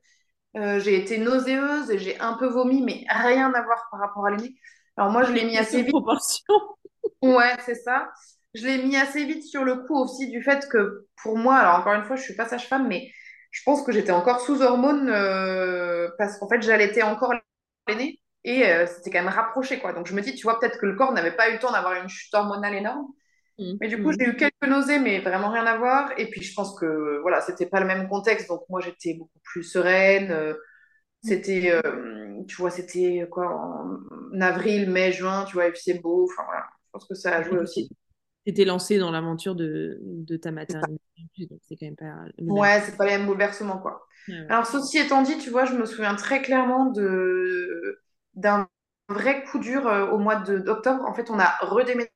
[0.56, 4.26] Euh, j'ai été nauséeuse et j'ai un peu vomi, mais rien à voir par rapport
[4.26, 4.56] à l'aîné.
[4.96, 5.90] Alors moi, je l'ai mis assez vite.
[5.92, 6.54] Proportion.
[7.22, 8.10] Ouais, c'est ça.
[8.54, 11.76] Je l'ai mis assez vite sur le coup aussi du fait que pour moi, alors
[11.80, 13.10] encore une fois, je suis pas sage-femme, mais
[13.50, 17.34] je pense que j'étais encore sous hormones euh, parce qu'en fait, j'allaitais encore
[17.88, 19.92] l'aîné et euh, c'était quand même rapproché, quoi.
[19.92, 21.72] Donc je me dis, tu vois, peut-être que le corps n'avait pas eu le temps
[21.72, 23.06] d'avoir une chute hormonale énorme.
[23.58, 23.72] Mmh.
[23.80, 26.12] Mais du coup, j'ai eu quelques nausées, mais vraiment rien à voir.
[26.16, 28.48] Et puis, je pense que voilà, c'était pas le même contexte.
[28.48, 30.30] Donc, moi, j'étais beaucoup plus sereine.
[30.30, 30.54] Euh,
[31.22, 35.98] c'était, euh, tu vois, c'était quoi, en avril, mai, juin, tu vois, et puis c'est
[36.00, 36.28] beau.
[36.30, 37.88] Enfin, voilà, je pense que ça a joué aussi.
[38.44, 41.00] Tu étais lancée dans l'aventure de, de, ta maternité.
[41.50, 42.14] Donc, c'est quand même pas.
[42.40, 44.06] Ouais, c'est pas les mêmes bouleversements, quoi.
[44.48, 48.00] Alors, ceci étant dit, tu vois, je me souviens très clairement de
[48.34, 48.68] d'un
[49.08, 51.04] vrai coup dur euh, au mois d'octobre.
[51.04, 52.10] En fait, on a redéménagé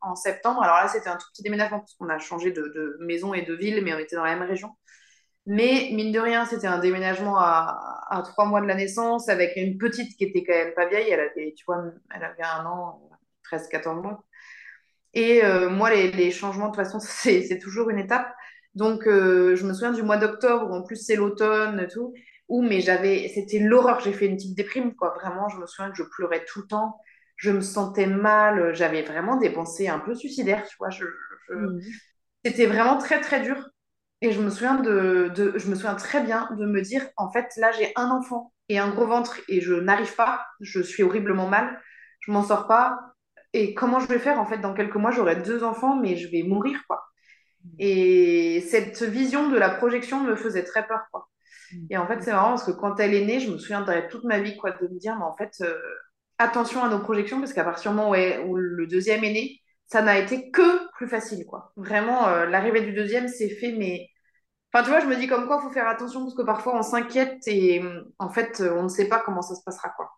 [0.00, 0.62] en septembre.
[0.62, 3.54] Alors là, c'était un tout petit déménagement parce qu'on a changé de, maison et de
[3.54, 4.70] ville, mais on était dans la même région.
[5.46, 9.76] Mais mine de rien, c'était un déménagement à, trois mois de la naissance avec une
[9.78, 11.10] petite qui était quand même pas vieille.
[11.10, 11.84] Elle avait, tu vois,
[12.14, 13.10] elle avait un an,
[13.50, 14.24] 13-14 mois.
[15.12, 18.32] Et euh, moi, les, changements, de toute façon, c'est toujours une étape.
[18.74, 22.12] Donc, euh, je me souviens du mois d'octobre, en plus c'est l'automne et tout,
[22.48, 24.00] où mais j'avais, c'était l'horreur.
[24.00, 25.14] J'ai fait une petite déprime, quoi.
[25.20, 26.98] Vraiment, je me souviens que je pleurais tout le temps
[27.36, 30.90] je me sentais mal, j'avais vraiment des pensées un peu suicidaires, tu vois.
[30.90, 31.04] Je,
[31.50, 31.80] mmh.
[32.44, 33.68] C'était vraiment très, très dur.
[34.20, 37.30] Et je me souviens de, de, je me souviens très bien de me dire, en
[37.30, 41.02] fait, là, j'ai un enfant et un gros ventre et je n'arrive pas, je suis
[41.02, 41.80] horriblement mal,
[42.20, 42.98] je m'en sors pas.
[43.52, 46.28] Et comment je vais faire En fait, dans quelques mois, j'aurai deux enfants, mais je
[46.28, 47.04] vais mourir, quoi.
[47.64, 47.68] Mmh.
[47.78, 51.28] Et cette vision de la projection me faisait très peur, quoi.
[51.72, 51.86] Mmh.
[51.90, 54.24] Et en fait, c'est marrant parce que quand elle est née, je me souviendrai toute
[54.24, 55.76] ma vie, quoi, de me dire, mais en fait, euh,
[56.38, 60.02] attention à nos projections parce qu'à partir du moment où, le deuxième est né, ça
[60.02, 61.72] n'a été que plus facile, quoi.
[61.76, 64.08] Vraiment, euh, l'arrivée du deuxième s'est fait, mais...
[64.72, 66.76] Enfin, tu vois, je me dis comme quoi, il faut faire attention parce que parfois,
[66.76, 67.80] on s'inquiète et
[68.18, 70.10] en fait, on ne sait pas comment ça se passera, quoi.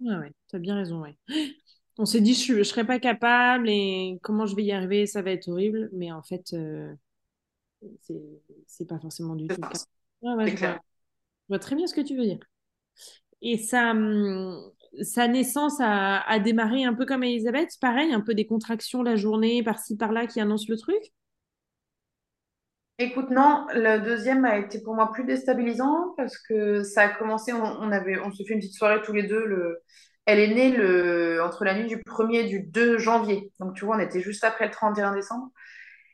[0.00, 1.16] Ouais, ouais, tu as bien raison, ouais.
[1.98, 5.20] On s'est dit, je ne serais pas capable et comment je vais y arriver, ça
[5.20, 6.94] va être horrible, mais en fait, euh,
[8.66, 9.78] c'est pas forcément du tout le cas.
[10.22, 10.66] Ouais, je,
[11.48, 12.38] vois, très bien ce que tu veux dire.
[13.42, 14.58] Et ça, hum,
[15.02, 19.62] sa naissance a, démarré un peu comme Elisabeth, pareil, un peu des contractions la journée,
[19.62, 21.00] par-ci, par-là, qui annoncent le truc?
[22.98, 27.52] Écoute, non, le deuxième a été pour moi plus déstabilisant parce que ça a commencé,
[27.52, 29.46] on, avait, on se fait une petite soirée tous les deux.
[29.46, 29.80] Le,
[30.26, 33.52] elle est née le, entre la nuit du 1er et du 2 janvier.
[33.58, 35.50] Donc, tu vois, on était juste après le 31 décembre.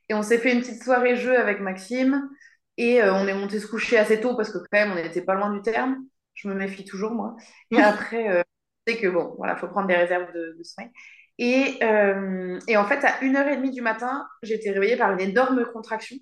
[0.09, 2.29] Et on s'est fait une petite soirée jeu avec Maxime.
[2.77, 5.23] Et euh, on est monté se coucher assez tôt parce que quand même, on n'était
[5.23, 5.97] pas loin du terme.
[6.35, 7.35] Je me méfie toujours, moi.
[7.73, 8.43] Et après, euh,
[8.87, 10.91] c'est que bon, voilà, faut prendre des réserves de, sommeil.
[11.39, 16.17] Et, euh, et, en fait, à 1h30 du matin, j'étais réveillée par une énorme contraction.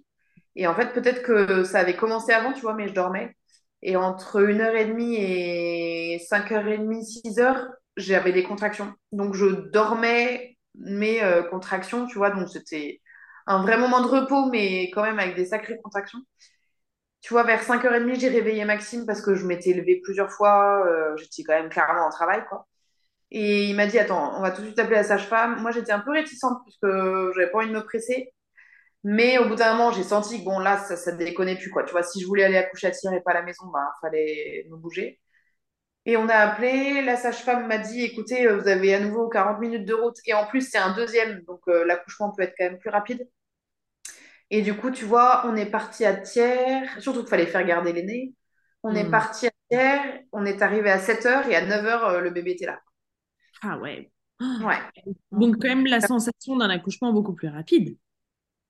[0.56, 3.36] Et en fait, peut-être que ça avait commencé avant, tu vois, mais je dormais.
[3.82, 8.92] Et entre 1h30 et 5h30, 6h, j'avais des contractions.
[9.12, 12.30] Donc, je dormais mes euh, contractions, tu vois.
[12.30, 13.00] Donc, c'était
[13.46, 16.20] un vrai moment de repos, mais quand même avec des sacrées contractions
[17.24, 20.86] tu vois, vers 5h30, j'ai réveillé Maxime parce que je m'étais levée plusieurs fois.
[20.86, 22.66] Euh, j'étais quand même clairement en travail, quoi.
[23.30, 25.62] Et il m'a dit, attends, on va tout de suite appeler la sage-femme.
[25.62, 28.32] Moi, j'étais un peu réticente parce que j'avais pas envie de me presser.
[29.04, 31.84] Mais au bout d'un moment, j'ai senti que bon, là, ça, ça déconnait plus, quoi.
[31.84, 33.92] Tu vois, si je voulais aller accoucher à Tyr et pas à la maison, bah,
[34.02, 35.20] fallait me bouger.
[36.06, 39.86] Et on a appelé, la sage-femme m'a dit, écoutez, vous avez à nouveau 40 minutes
[39.86, 40.16] de route.
[40.26, 43.28] Et en plus, c'est un deuxième, donc euh, l'accouchement peut être quand même plus rapide.
[44.50, 47.92] Et du coup, tu vois, on est parti à Thiers, surtout qu'il fallait faire garder
[47.92, 48.34] l'aîné.
[48.82, 49.10] On est hmm.
[49.10, 52.66] parti à Thiers, on est arrivé à 7h et à 9h, euh, le bébé était
[52.66, 52.80] là.
[53.62, 54.10] Ah ouais.
[54.40, 54.78] Ouais.
[55.30, 57.96] Donc, quand même, la sensation d'un accouchement beaucoup plus rapide.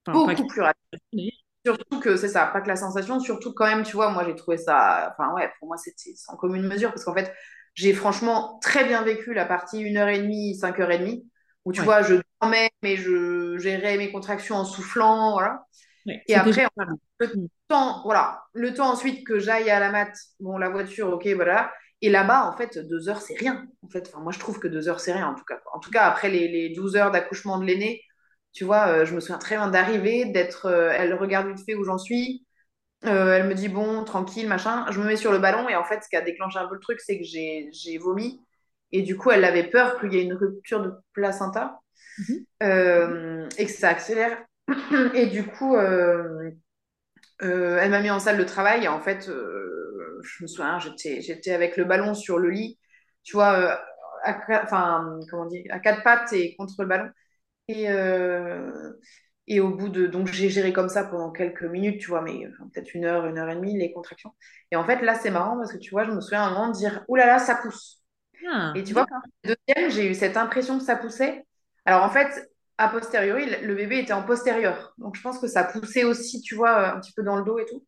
[0.06, 1.30] beaucoup plus rapide.
[1.66, 4.34] Surtout que c'est ça, pas que la sensation, surtout quand même, tu vois, moi j'ai
[4.34, 7.34] trouvé ça, enfin ouais, pour moi c'était sans commune mesure parce qu'en fait,
[7.72, 11.24] j'ai franchement très bien vécu la partie 1h30, 5h30
[11.64, 15.64] où tu vois, je dormais, mais je gérais mes contractions en soufflant, voilà.
[16.06, 16.66] et après,
[17.18, 17.48] le mm.
[17.68, 21.72] temps, voilà, le temps ensuite que j'aille à la mat, bon, la voiture, ok, voilà.
[22.00, 23.66] Et là-bas, en fait, deux heures, c'est rien.
[23.82, 25.58] En fait, enfin, moi, je trouve que deux heures, c'est rien, en tout cas.
[25.72, 28.02] En tout cas, après les, les 12 heures d'accouchement de l'aîné,
[28.52, 31.74] tu vois, euh, je me souviens très bien d'arriver, d'être, euh, elle regarde vite fait
[31.74, 32.46] où j'en suis.
[33.02, 34.86] elle me dit, bon, tranquille, machin.
[34.90, 36.74] Je me mets sur le ballon et en fait, ce qui a déclenché un peu
[36.74, 38.40] le truc, c'est que j'ai vomi.
[38.92, 41.80] Et du coup, elle avait peur qu'il y ait une rupture de placenta
[42.18, 43.48] mhm.
[43.58, 44.38] et que ça accélère.
[45.14, 46.56] Et du coup, elle
[47.40, 51.84] m'a mis en salle de travail et en fait, je me souviens, j'étais avec le
[51.84, 52.78] ballon sur le lit,
[53.22, 53.78] tu vois,
[54.24, 57.10] à, enfin, comment dire, à quatre pattes et contre le ballon.
[57.68, 58.92] Et, euh,
[59.46, 60.06] et au bout de.
[60.06, 63.38] Donc, j'ai géré comme ça pendant quelques minutes, tu vois, mais peut-être une heure, une
[63.38, 64.34] heure et demie, les contractions.
[64.70, 66.68] Et en fait, là, c'est marrant parce que tu vois, je me souviens un moment
[66.68, 68.02] de dire Ouh là là, ça pousse.
[68.50, 69.06] Ah, et tu vois,
[69.44, 71.44] deuxième, j'ai eu cette impression que ça poussait.
[71.84, 74.94] Alors, en fait, a posteriori, le bébé était en postérieur.
[74.98, 77.58] Donc, je pense que ça poussait aussi, tu vois, un petit peu dans le dos
[77.58, 77.84] et tout.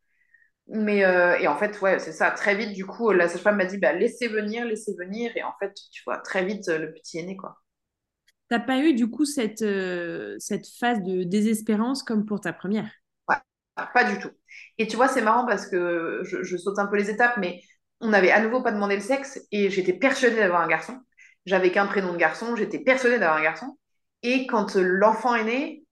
[0.68, 2.30] Mais euh, et en fait, ouais, c'est ça.
[2.32, 5.30] Très vite, du coup, la sage-femme m'a dit bah, laissez venir, laissez venir.
[5.36, 7.57] Et en fait, tu vois, très vite, le petit est né, quoi.
[8.49, 12.90] T'as pas eu, du coup, cette, euh, cette phase de désespérance comme pour ta première?
[13.28, 13.36] Ouais,
[13.92, 14.30] pas du tout.
[14.78, 17.61] Et tu vois, c'est marrant parce que je, je, saute un peu les étapes, mais
[18.01, 21.01] on n'avait à nouveau pas demandé le sexe et j'étais persuadée d'avoir un garçon.
[21.44, 23.76] J'avais qu'un prénom de garçon, j'étais persuadée d'avoir un garçon.
[24.27, 25.85] Et quand l'enfant est né,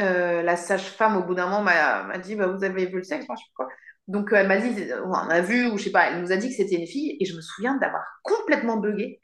[0.00, 3.28] euh, la sage-femme, au bout d'un moment, m'a dit bah, Vous avez vu le sexe
[3.28, 3.72] Moi, je sais pas quoi.
[4.08, 6.36] Donc, euh, elle m'a dit, on a vu, ou je sais pas, elle nous a
[6.36, 9.20] dit que c'était une fille, et je me souviens d'avoir complètement bugué,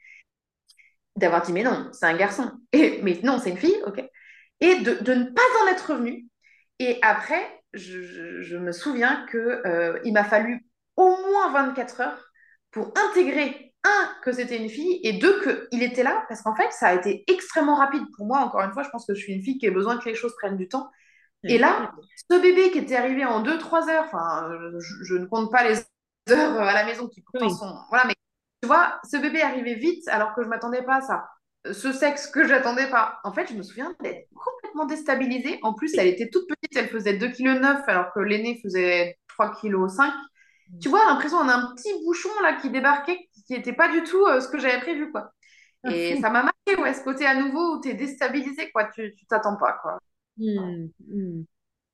[1.17, 2.51] d'avoir dit, mais non, c'est un garçon.
[2.71, 4.01] Et, mais non, c'est une fille, ok.
[4.61, 6.25] Et de, ne pas en être revenu.
[6.79, 12.31] Et après, je, me souviens qu'il euh, m'a fallu au moins 24 heures
[12.71, 16.71] pour intégrer, un, que c'était une fille, et deux, qu'il était là, parce qu'en fait,
[16.71, 18.39] ça a été extrêmement rapide pour moi.
[18.39, 20.15] Encore une fois, je pense que je suis une fille qui a besoin que les
[20.15, 20.89] choses prennent du temps.
[21.43, 21.91] Et là,
[22.31, 25.77] ce bébé qui était arrivé en 2-3 heures, enfin, je, ne compte pas les
[26.31, 27.75] heures à la maison qui pourtant sont.
[27.89, 28.13] Voilà, mais
[28.61, 31.29] tu vois, ce bébé arrivait vite alors que je ne m'attendais pas à ça.
[31.69, 33.19] Ce sexe que j'attendais pas.
[33.25, 35.59] En fait, je me souviens d'être complètement déstabilisée.
[35.63, 39.59] En plus, elle était toute petite, elle faisait 2,9 kg alors que l'aîné faisait 3,5
[39.59, 40.13] kg.
[40.81, 44.03] Tu vois, l'impression on a un petit bouchon là qui débarquait, qui n'était pas du
[44.03, 45.31] tout euh, ce que j'avais prévu, quoi.
[45.83, 48.85] Ah, Et ça m'a marqué, ouais, ce côté à nouveau où tu es déstabilisé, quoi.
[48.93, 49.99] Tu t'attends pas, quoi.
[50.37, 51.43] Mmh, mmh.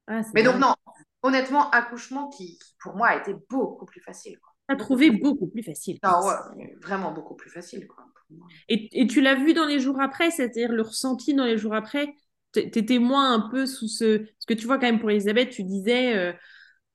[0.08, 0.76] Ah, mais donc, non,
[1.24, 4.38] honnêtement, accouchement qui, pour moi, a été beaucoup plus facile.
[4.68, 5.98] Tu as trouvé beaucoup plus facile.
[6.04, 7.88] Ah ouais, vraiment beaucoup plus facile.
[7.88, 8.06] Quoi,
[8.68, 11.74] et, et, tu l'as vu dans les jours après, c'est-à-dire le ressenti dans les jours
[11.74, 12.14] après?
[12.54, 14.18] Tu étais moins un peu sous ce.
[14.18, 16.16] Parce que tu vois, quand même, pour Elisabeth, tu disais.
[16.16, 16.34] Euh,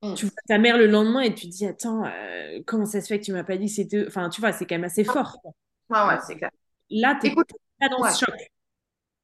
[0.01, 0.13] mmh.
[0.15, 3.19] Tu vois ta mère le lendemain et tu dis Attends, euh, comment ça se fait
[3.19, 4.05] que tu m'as pas dit c'était.
[4.07, 5.37] Enfin, tu vois, c'est quand même assez fort.
[5.89, 6.51] Ouais, ouais, c'est clair.
[6.89, 8.35] Là, tu pas dans ce choc.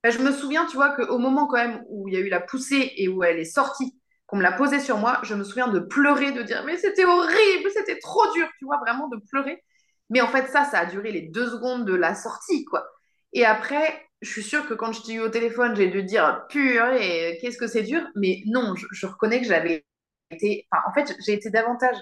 [0.03, 2.29] Bah, je me souviens, tu vois, qu'au moment quand même où il y a eu
[2.29, 3.95] la poussée et où elle est sortie,
[4.25, 7.05] qu'on me l'a posée sur moi, je me souviens de pleurer, de dire mais c'était
[7.05, 9.63] horrible, c'était trop dur, tu vois, vraiment de pleurer.
[10.09, 12.85] Mais en fait, ça, ça a duré les deux secondes de la sortie, quoi.
[13.33, 16.45] Et après, je suis sûre que quand je t'ai eu au téléphone, j'ai dû dire
[16.49, 18.01] purée, qu'est-ce que c'est dur.
[18.15, 19.85] Mais non, je, reconnais que j'avais
[20.31, 20.67] été.
[20.71, 21.97] Enfin, en fait, j'ai été davantage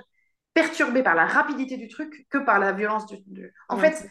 [0.54, 3.54] perturbée par la rapidité du truc que par la violence du.
[3.70, 4.08] En fait,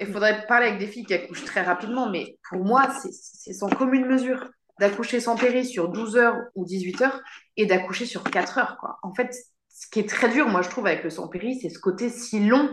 [0.00, 3.68] il faudrait parler avec des filles qui accouchent très rapidement, mais pour moi, c'est sans
[3.68, 7.20] commune mesure d'accoucher sans péri sur 12 heures ou 18 heures
[7.56, 8.76] et d'accoucher sur 4 heures.
[8.78, 8.98] Quoi.
[9.02, 9.36] En fait,
[9.68, 12.08] ce qui est très dur, moi, je trouve, avec le sans péri, c'est ce côté
[12.08, 12.68] si long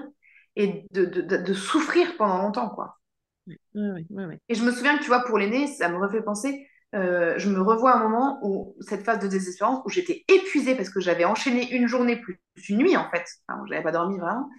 [0.56, 2.70] et de, de, de, souffrir pendant longtemps.
[2.70, 2.98] Quoi.
[3.46, 7.50] et je me souviens que, tu vois, pour l'aîné, ça me refait penser, euh, je
[7.50, 11.26] me revois un moment où cette phase de désespérance, où j'étais épuisée parce que j'avais
[11.26, 13.26] enchaîné une journée plus une nuit, en fait.
[13.48, 14.50] Enfin, je n'avais pas dormi vraiment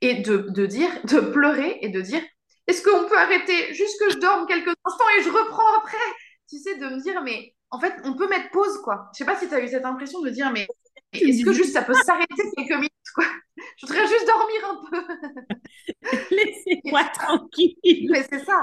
[0.00, 2.22] et de, de, dire, de pleurer et de dire
[2.66, 3.72] est-ce qu'on peut arrêter?
[3.74, 5.96] Juste que je dorme quelques instants et je reprends après
[6.48, 9.08] Tu sais, de me dire mais en fait, on peut mettre pause quoi.
[9.14, 10.66] Je sais pas si tu as eu cette impression de dire mais
[11.12, 13.24] est-ce que juste ça peut s'arrêter quelques minutes quoi?
[13.78, 15.46] Je voudrais juste dormir un peu.
[16.30, 17.76] Laissez-moi tranquille.
[18.10, 18.62] Mais c'est ça.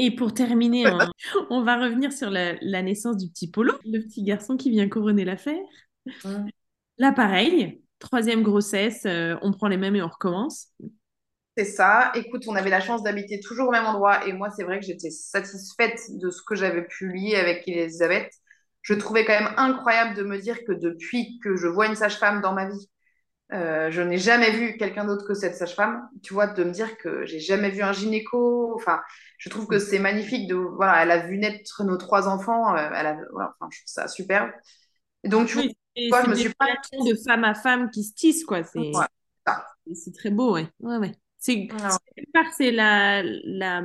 [0.00, 1.10] Et pour terminer, hein,
[1.50, 4.88] on va revenir sur la, la, naissance du petit Polo, le petit garçon qui vient
[4.88, 5.58] couronner l'affaire.
[6.24, 6.46] Mmh.
[6.98, 10.68] Là, pareil, troisième grossesse, euh, on prend les mêmes et on recommence.
[11.56, 12.12] C'est ça.
[12.14, 14.86] Écoute, on avait la chance d'habiter toujours au même endroit et moi, c'est vrai que
[14.86, 18.32] j'étais satisfaite de ce que j'avais pu lier avec Elisabeth.
[18.82, 22.40] Je trouvais quand même incroyable de me dire que depuis que je vois une sage-femme
[22.40, 22.88] dans ma vie,
[23.52, 26.08] euh, je n'ai jamais vu quelqu'un d'autre que cette sage-femme.
[26.22, 28.74] Tu vois, de me dire que j'ai jamais vu un gynéco.
[28.74, 29.00] Enfin,
[29.38, 30.48] je trouve que c'est magnifique.
[30.48, 32.76] De, voilà, elle a vu naître nos trois enfants.
[32.76, 34.50] Euh, elle a, voilà, enfin, je trouve ça superbe.
[35.24, 35.58] donc, tu
[35.96, 38.62] je me suis pas de femme à femme qui se tissent quoi.
[38.62, 38.92] C'est
[39.94, 40.68] c'est très beau, ouais.
[40.80, 41.12] ouais, ouais.
[41.38, 41.68] C'est
[42.56, 43.82] c'est la, la,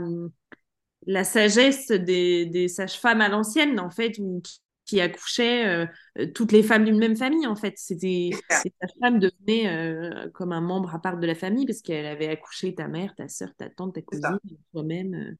[1.05, 4.59] la sagesse des, des sages-femmes à l'ancienne, en fait, où, qui
[5.01, 7.73] accouchaient euh, toutes les femmes d'une même famille, en fait.
[7.77, 12.05] C'était ces sages-femmes devenaient euh, comme un membre à part de la famille parce qu'elle
[12.05, 14.39] avait accouché ta mère, ta soeur, ta tante, ta cousine,
[14.71, 15.37] toi-même.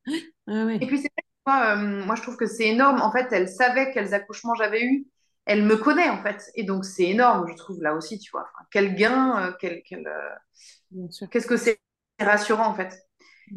[0.49, 0.69] Euh.
[0.81, 1.09] Et puis c'est
[1.45, 3.01] moi, je trouve que c'est énorme.
[3.01, 5.05] En fait, elle savait quels accouchements j'avais eu
[5.45, 6.51] elle me connaît en fait.
[6.55, 8.47] Et donc c'est énorme, je trouve, là aussi, tu vois.
[8.71, 11.79] quel gain, euh, quel, quel, euh, qu'est-ce que c'est
[12.19, 12.97] rassurant en fait.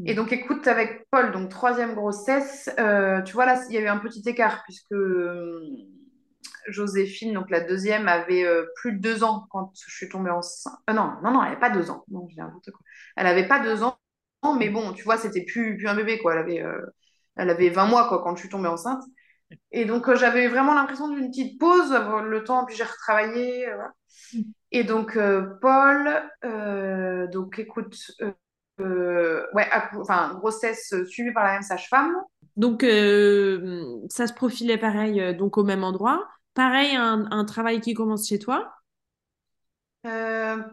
[0.04, 3.80] Et donc écoute, avec Paul, donc troisième grossesse, euh, tu vois là, il y a
[3.80, 4.94] eu un petit écart puisque
[6.68, 8.44] Joséphine, donc la deuxième, avait
[8.76, 10.74] plus de deux ans quand je suis tombée enceinte.
[10.88, 12.04] non, non, non, elle n'avait pas deux ans.
[12.08, 12.42] Non, j'ai
[12.72, 12.80] quoi.
[13.16, 13.98] Elle n'avait pas deux ans,
[14.58, 16.34] mais bon, tu vois, c'était plus, plus un bébé, quoi.
[16.34, 16.64] Elle avait,
[17.36, 19.02] elle avait 20 mois, quoi, quand je suis tombée enceinte.
[19.72, 23.68] Et donc, euh, j'avais vraiment l'impression d'une petite pause, le temps, puis j'ai retravaillé.
[23.68, 23.76] Euh,
[24.34, 24.42] mm.
[24.72, 26.10] Et donc, euh, Paul,
[27.30, 27.96] donc écoute,
[28.78, 29.68] ouais,
[29.98, 32.14] enfin, grossesse suivie par la même sage-femme.
[32.56, 32.82] Donc,
[34.10, 36.26] ça se profilait pareil, donc au même endroit.
[36.54, 38.72] Pareil, un, un travail qui commence chez toi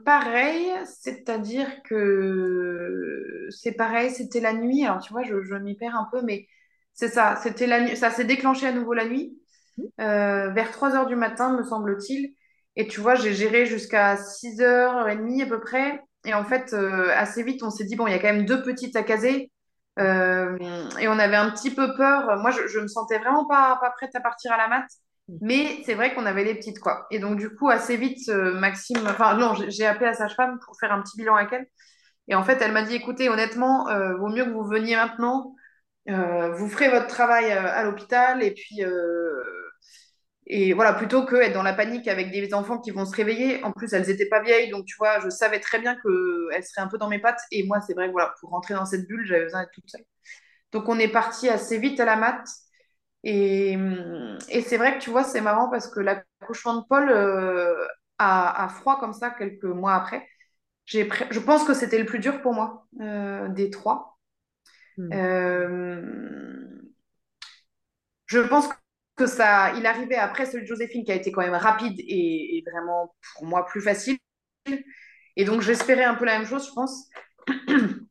[0.06, 4.86] pareil, c'est-à-dire que c'est pareil, c'était la nuit.
[4.86, 6.47] Alors, tu vois, je, je m'y perds un peu, mais
[6.93, 9.38] c'est ça, c'était la nuit, ça s'est déclenché à nouveau la nuit,
[10.01, 12.36] euh, vers 3 heures du matin, me semble-t-il.
[12.76, 16.01] Et tu vois, j'ai géré jusqu'à 6h30 à peu près.
[16.26, 18.46] Et en fait, euh, assez vite, on s'est dit, bon, il y a quand même
[18.46, 19.52] deux petites à caser.
[20.00, 20.58] Euh,
[21.00, 22.38] et on avait un petit peu peur.
[22.40, 24.86] Moi, je, je me sentais vraiment pas, pas prête à partir à la mat.
[25.42, 27.08] Mais c'est vrai qu'on avait les petites, quoi.
[27.12, 30.92] Et donc, du coup, assez vite, Maxime, enfin, non, j'ai appelé la sage-femme pour faire
[30.92, 31.68] un petit bilan avec elle.
[32.28, 33.86] Et en fait, elle m'a dit, écoutez, honnêtement,
[34.18, 35.56] vaut mieux que vous veniez maintenant
[36.10, 39.42] euh, vous ferez votre travail euh, à l'hôpital et puis euh,
[40.46, 43.64] et voilà plutôt que être dans la panique avec des enfants qui vont se réveiller.
[43.64, 46.82] En plus, elles étaient pas vieilles, donc tu vois, je savais très bien qu'elles seraient
[46.82, 47.41] un peu dans mes pattes.
[47.52, 49.89] Et moi, c'est vrai que voilà, pour rentrer dans cette bulle, j'avais besoin d'être toute
[49.89, 50.04] seule.
[50.72, 52.44] Donc on est parti assez vite à la mat.
[53.24, 53.78] Et,
[54.50, 57.10] et c'est vrai que tu vois, c'est marrant parce que l'accouchement de Paul
[58.18, 60.28] a, froid comme ça quelques mois après.
[60.86, 62.86] Je pense que c'était le plus dur pour moi
[63.50, 64.14] des trois.
[64.98, 65.10] Hmm.
[65.14, 66.84] Euh,
[68.28, 68.74] je pense que
[69.28, 73.14] ça, il arrivait après celui de Joséphine qui a été quand même rapide et, vraiment
[73.34, 74.18] pour moi plus facile.
[75.36, 77.09] Et donc j'espérais un peu la même chose, je pense.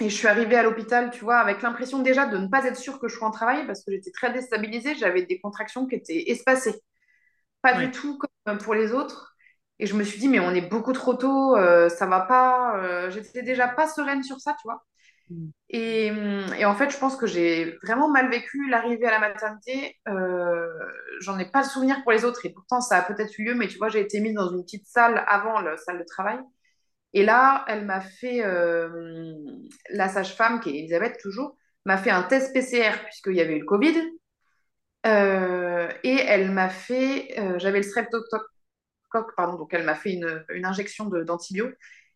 [0.00, 2.76] Et je suis arrivée à l'hôpital, tu vois, avec l'impression déjà de ne pas être
[2.76, 4.94] sûre que je sois en travail parce que j'étais très déstabilisée.
[4.94, 6.80] J'avais des contractions qui étaient espacées.
[7.62, 9.34] Pas du tout comme pour les autres.
[9.80, 12.76] Et je me suis dit, mais on est beaucoup trop tôt, euh, ça va pas.
[12.78, 14.84] Euh, j'étais déjà pas sereine sur ça, tu vois.
[15.70, 16.10] Et,
[16.64, 19.96] en fait, je pense que j'ai vraiment mal vécu l'arrivée à la maternité.
[20.08, 20.66] Euh,
[21.20, 23.54] J'en ai pas le souvenir pour les autres et pourtant ça a peut-être eu lieu,
[23.54, 26.38] mais tu vois, j'ai été mise dans une petite salle avant la salle de travail.
[27.14, 29.34] Et là, elle m'a fait, euh,
[29.90, 33.60] la sage-femme, qui est Elisabeth toujours, m'a fait un test PCR puisqu'il y avait eu
[33.60, 33.94] le Covid.
[35.06, 38.46] Euh, et elle m'a fait, j'avais le streptocoque,
[39.36, 41.68] pardon, donc elle m'a fait une, une injection d'antibio.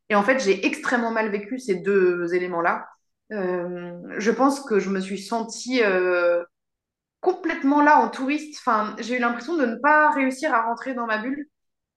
[0.09, 2.87] Et en fait, j'ai extrêmement mal vécu ces deux éléments-là.
[3.33, 6.45] Euh, je pense que je me suis sentie euh,
[7.21, 8.59] complètement là en touriste.
[8.61, 11.47] Enfin, j'ai eu l'impression de ne pas réussir à rentrer dans ma bulle,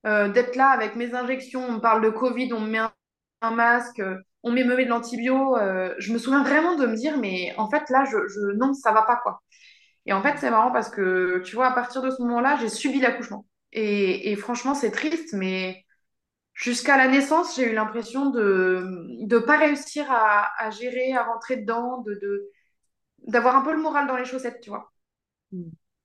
[0.08, 1.66] euh, d'être là avec mes injections.
[1.68, 2.80] On parle de Covid, on me met
[3.42, 4.02] un, masque,
[4.44, 5.58] on me met de l'antibio.
[6.00, 8.92] je me souviens vraiment de me dire, mais en fait, là, je, je, non, ça
[8.92, 9.42] va pas, quoi.
[10.08, 12.70] Et en fait, c'est marrant parce que, tu vois, à partir de ce moment-là, j'ai
[12.70, 13.46] subi l'accouchement.
[13.74, 15.85] Et franchement, c'est triste, mais
[16.56, 22.02] jusqu'à la naissance, j'ai eu l'impression de ne pas réussir à, gérer, à rentrer dedans,
[22.02, 22.50] de
[23.28, 24.92] d'avoir un peu le moral dans les chaussettes, tu vois.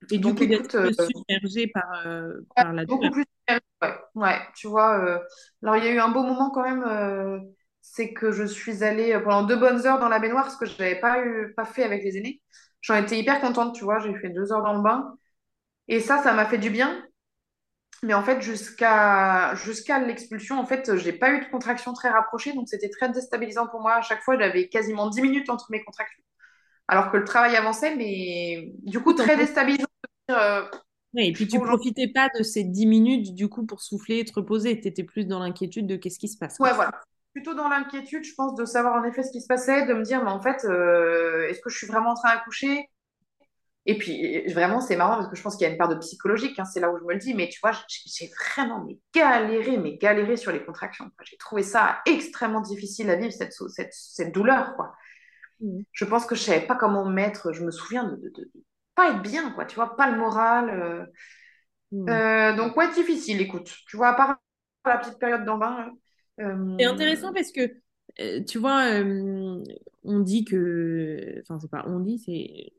[0.09, 3.89] Et du coup, d'être euh, submergée par, euh, par la Beaucoup plus ouais.
[4.15, 4.39] ouais.
[4.55, 4.99] tu vois.
[5.03, 5.19] Euh,
[5.61, 7.43] alors, il y a eu un beau moment quand même,
[7.81, 10.77] c'est que je suis allée pendant deux bonnes heures dans la baignoire, ce que je
[10.79, 12.41] n'avais pas, eu, pas fait avec les aînés.
[12.81, 13.99] J'en étais hyper contente, tu vois.
[13.99, 15.15] J'ai fait deux heures dans le bain.
[15.87, 17.03] Et ça, ça m'a fait du bien
[18.03, 22.53] mais en fait, jusqu'à jusqu'à l'expulsion, en fait, j'ai pas eu de contraction très rapprochée,
[22.53, 23.95] donc c'était très déstabilisant pour moi.
[23.95, 26.23] À chaque fois, j'avais quasiment 10 minutes entre mes contractions,
[26.87, 29.85] alors que le travail avançait, mais du coup, très déstabilisant.
[30.31, 30.63] Euh,
[31.13, 34.25] oui, et puis tu profitais pas de ces 10 minutes, du coup, pour souffler et
[34.25, 34.79] te reposer.
[34.79, 36.57] Tu étais plus dans l'inquiétude de qu'est-ce qui se passe.
[36.59, 36.91] Ouais, voilà.
[37.33, 40.03] Plutôt dans l'inquiétude, je pense, de savoir en effet ce qui se passait, de me
[40.03, 42.89] dire, mais en fait, euh, est-ce que je suis vraiment en train d'accoucher?
[43.87, 45.95] Et puis, vraiment, c'est marrant parce que je pense qu'il y a une part de
[45.95, 48.99] psychologique, hein, c'est là où je me le dis, mais tu vois, j'ai vraiment mais
[49.13, 51.09] galéré, mais galéré sur les contractions.
[51.23, 54.93] J'ai trouvé ça extrêmement difficile à vivre, cette, cette, cette douleur, quoi.
[55.61, 55.81] Mmh.
[55.91, 58.51] Je pense que je savais pas comment me mettre, je me souviens de, de,
[58.93, 60.69] pas être bien, quoi, tu vois, pas le moral.
[60.69, 61.05] Euh...
[61.91, 62.09] Mmh.
[62.09, 64.37] Euh, donc, ouais, difficile, écoute, tu vois, à part
[64.85, 65.89] la petite période d'en bain.
[66.39, 66.75] Euh...
[66.77, 68.83] C'est intéressant parce que, tu vois,
[70.03, 72.73] on dit que, enfin, c'est pas on dit, c'est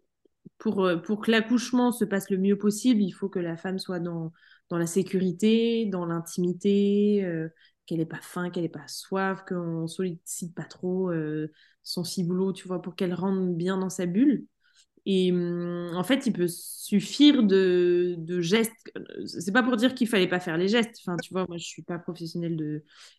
[0.62, 3.80] pour, euh, pour que l'accouchement se passe le mieux possible, il faut que la femme
[3.80, 4.32] soit dans,
[4.68, 7.48] dans la sécurité, dans l'intimité, euh,
[7.84, 11.50] qu'elle n'ait pas faim, qu'elle n'ait pas soif, qu'on sollicite pas trop euh,
[11.82, 14.46] son ciboulot, tu vois, pour qu'elle rentre bien dans sa bulle.
[15.04, 18.72] Et hum, en fait, il peut suffire de, de gestes.
[19.26, 20.96] C'est pas pour dire qu'il fallait pas faire les gestes.
[21.00, 22.56] Enfin, tu vois, moi, je suis pas professionnelle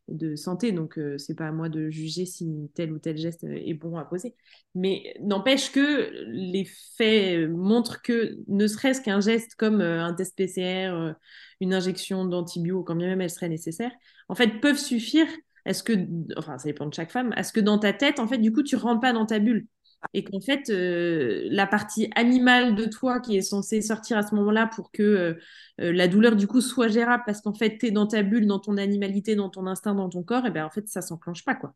[0.07, 3.43] de, santé, donc euh, c'est pas à moi de juger si tel ou tel geste
[3.43, 4.36] est bon à poser.
[4.75, 6.65] Mais n'empêche que les
[6.97, 11.13] faits montrent que ne serait-ce qu'un geste comme euh, un test PCR, euh,
[11.59, 13.91] une injection d'antibio, quand bien même elle serait nécessaire,
[14.29, 15.27] en fait, peuvent suffire.
[15.65, 15.93] Est-ce que,
[16.38, 17.34] enfin, ça dépend de chaque femme.
[17.38, 19.65] Est-ce que dans ta tête, en fait, du coup, tu rentres pas dans ta bulle
[20.14, 24.36] et qu'en fait, euh, la partie animale de toi qui est censée sortir à ce
[24.36, 25.34] moment-là pour que euh,
[25.82, 28.47] euh, la douleur du coup soit gérable parce qu'en fait, tu es dans ta bulle,
[28.47, 31.43] dans ton animalité, dans ton instinct, dans ton corps, et bien en fait, ça s'enclenche
[31.45, 31.74] pas quoi.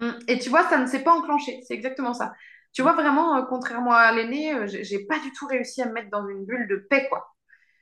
[0.00, 0.10] Mm.
[0.28, 2.32] Et tu vois, ça ne s'est pas enclenché, c'est exactement ça.
[2.72, 6.28] Tu vois, vraiment, contrairement à l'aîné, j'ai pas du tout réussi à me mettre dans
[6.28, 7.26] une bulle de paix, quoi.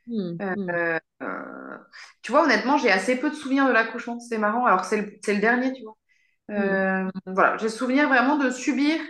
[0.07, 1.01] Mm, mm.
[2.22, 5.35] tu vois, honnêtement, j'ai assez peu de souvenirs de l'accouchement, c'est marrant, alors c'est le,
[5.35, 5.97] le, dernier, tu vois.
[6.51, 9.01] Euh, voilà, j'ai souvenir vraiment de subir,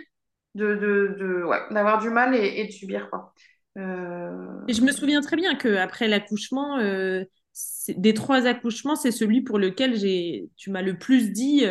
[0.53, 3.33] de, de, de ouais, d'avoir du mal et, et, de subir quoi.
[3.77, 4.61] Euh...
[4.69, 7.25] Et je me souviens très bien que après l'accouchement, euh,
[7.89, 11.65] des trois accouchements, c'est celui pour lequel j'ai, tu m'as le plus dit,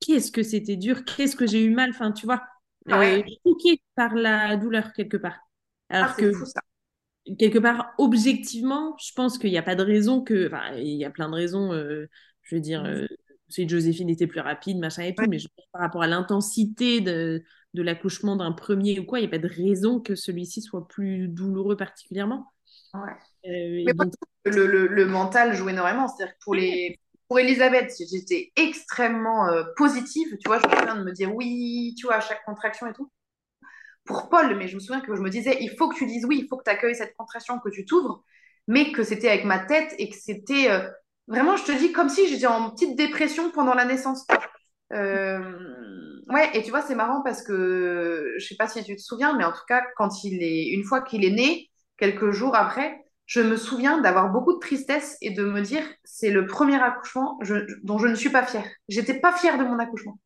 [0.00, 2.42] qu'est-ce que c'était dur, qu'est-ce que j'ai eu mal, enfin tu vois,
[2.88, 3.24] ah ouais.
[3.96, 5.38] par la douleur quelque part.
[5.88, 6.60] Alors ah, que fou, ça.
[7.38, 11.04] quelque part, objectivement, je pense qu'il n'y a pas de raison que, enfin, il y
[11.04, 11.72] a plein de raisons.
[11.72, 13.06] je veux dire, mmh
[13.52, 15.38] c'est Joséphine était plus rapide, machin et tout, mais
[15.72, 17.42] par rapport à l'intensité de,
[17.74, 20.88] de l'accouchement d'un premier ou quoi, il n'y a pas de raison que celui-ci soit
[20.88, 22.52] plus douloureux particulièrement.
[22.94, 23.12] Ouais.
[23.46, 24.12] Euh, mais donc...
[24.44, 26.08] le, le, le, mental joue énormément.
[26.08, 26.98] C'est-à-dire que pour, les,
[27.28, 30.36] pour Elisabeth, j'étais extrêmement euh, positive.
[30.38, 32.92] Tu vois, je me souviens de me dire oui, tu vois, à chaque contraction et
[32.92, 33.10] tout.
[34.04, 36.24] Pour Paul, mais je me souviens que je me disais, il faut que tu dises
[36.26, 38.24] oui, il faut que tu accueilles cette contraction, que tu t'ouvres,
[38.66, 40.88] mais que c'était avec ma tête et que c'était euh,
[41.28, 44.26] Vraiment, je te dis comme si j'étais en petite dépression pendant la naissance.
[44.92, 49.00] Euh, ouais, et tu vois, c'est marrant parce que je sais pas si tu te
[49.00, 52.54] souviens, mais en tout cas, quand il est, une fois qu'il est né, quelques jours
[52.56, 56.82] après, je me souviens d'avoir beaucoup de tristesse et de me dire, c'est le premier
[56.82, 57.38] accouchement
[57.82, 58.66] dont je ne suis pas fière.
[58.88, 60.18] J'étais pas fière de mon accouchement.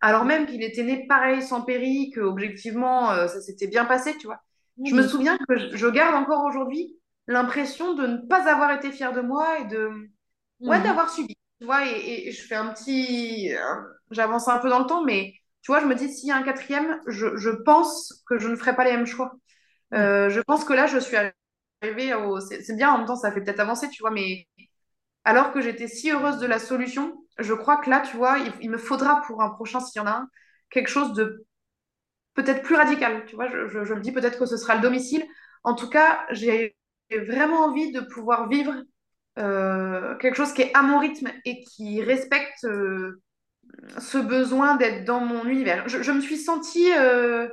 [0.00, 4.16] Alors même qu'il était né pareil, sans péri, que objectivement, euh, ça s'était bien passé,
[4.18, 4.42] tu vois.
[4.84, 6.96] Je me souviens que je, je garde encore aujourd'hui
[7.28, 10.10] l'impression de ne pas avoir été fière de moi et de,
[10.62, 10.84] Ouais, mhm.
[10.84, 11.36] d'avoir subi.
[11.60, 13.54] Tu vois, et, je fais un petit.
[13.54, 13.74] Euh,
[14.10, 16.36] j'avance un peu dans le temps, mais tu vois, je me dis, s'il y a
[16.36, 19.32] un quatrième, je, je, pense que je ne ferai pas les mêmes choix.
[19.94, 21.16] Euh, je pense que là, je suis
[21.82, 22.40] arrivée au.
[22.40, 24.48] C'est bien, en même temps, ça fait peut-être avancer, tu vois, mais
[25.24, 28.70] alors que j'étais si heureuse de la solution, je crois que là, tu vois, il,
[28.70, 30.28] me faudra pour un prochain, s'il y en a un,
[30.70, 31.46] quelque chose de
[32.34, 33.24] peut-être plus radical.
[33.26, 35.24] Tu vois, je, je, je me dis peut-être que ce sera le domicile.
[35.64, 36.76] En tout cas, j'ai
[37.10, 38.74] vraiment envie de pouvoir vivre
[39.38, 43.22] euh, quelque chose qui est à mon rythme et qui respecte euh,
[43.98, 45.88] ce besoin d'être dans mon univers.
[45.88, 47.48] Je, me suis sentie euh,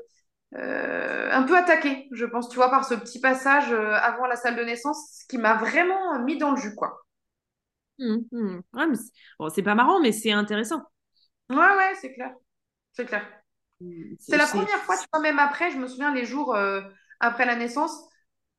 [0.51, 4.63] un peu attaquée, je pense, tu vois, par ce petit passage avant la salle de
[4.63, 7.01] naissance, qui m'a vraiment mis dans le jus, quoi.
[7.99, 8.59] Mmh, mmh.
[9.39, 10.81] bon, c'est pas marrant, mais c'est intéressant.
[11.49, 12.31] Ouais, ouais, c'est clair.
[12.93, 13.25] C'est clair.
[13.79, 16.57] Mmh, c'est la première fois, tu vois, même après, je me souviens les jours
[17.21, 18.08] après la naissance,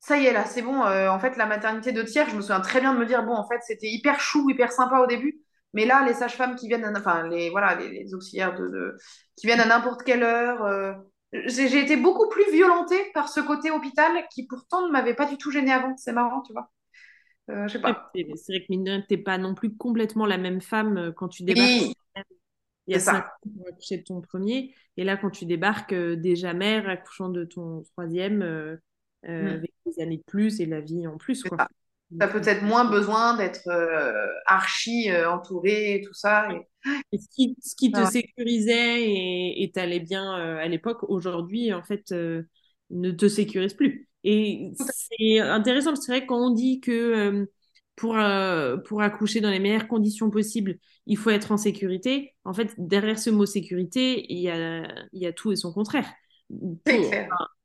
[0.01, 0.83] ça y est, là, c'est bon.
[0.83, 3.23] Euh, en fait, la maternité de tiers, je me souviens très bien de me dire,
[3.23, 5.39] bon, en fait, c'était hyper chou, hyper sympa au début.
[5.73, 8.97] Mais là, les sages-femmes qui viennent, enfin, les, voilà, les, auxiliaires de,
[9.37, 10.65] qui viennent à n'importe quelle heure.
[10.65, 10.93] Euh,
[11.45, 15.37] j'ai été beaucoup plus violentée par ce côté hôpital qui pourtant ne m'avait pas du
[15.37, 15.95] tout gênée avant.
[15.95, 16.71] C'est marrant, tu vois.
[17.51, 18.11] Euh, je sais pas.
[18.15, 21.43] C'est vrai que mine de t'es pas non plus complètement la même femme quand tu
[21.43, 21.95] débarques.
[22.87, 24.73] Il y a cinq ans pour accoucher de ton premier.
[24.97, 28.43] Et là, quand tu débarques déjà mère, accouchant de ton troisième,
[29.27, 29.47] euh, mm.
[29.47, 31.43] avec des années de plus et la vie en plus.
[31.43, 31.67] Quoi.
[32.11, 36.47] Tu as peut-être moins besoin d'être euh, archi euh, entouré et tout ça.
[36.51, 37.17] Et...
[37.17, 39.03] ce qui, ce qui te sécurisait
[39.61, 44.09] et t'allais bien à l'époque, aujourd'hui, en fait, ne te sécurise plus.
[44.23, 47.47] Et c'est intéressant, c'est vrai quand on dit que
[47.95, 48.17] pour,
[48.85, 52.35] pour accoucher dans les meilleures conditions possibles, il faut être en sécurité.
[52.43, 54.83] En fait, derrière ce mot sécurité, il y a,
[55.13, 56.11] il y a tout et son contraire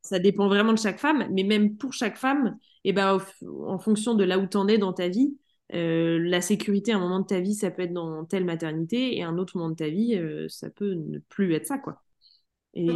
[0.03, 3.18] ça dépend vraiment de chaque femme, mais même pour chaque femme, et eh ben,
[3.66, 5.37] en fonction de là où tu en es dans ta vie,
[5.74, 9.16] euh, la sécurité, à un moment de ta vie, ça peut être dans telle maternité,
[9.16, 12.03] et un autre moment de ta vie, euh, ça peut ne plus être ça, quoi.
[12.74, 12.87] Et,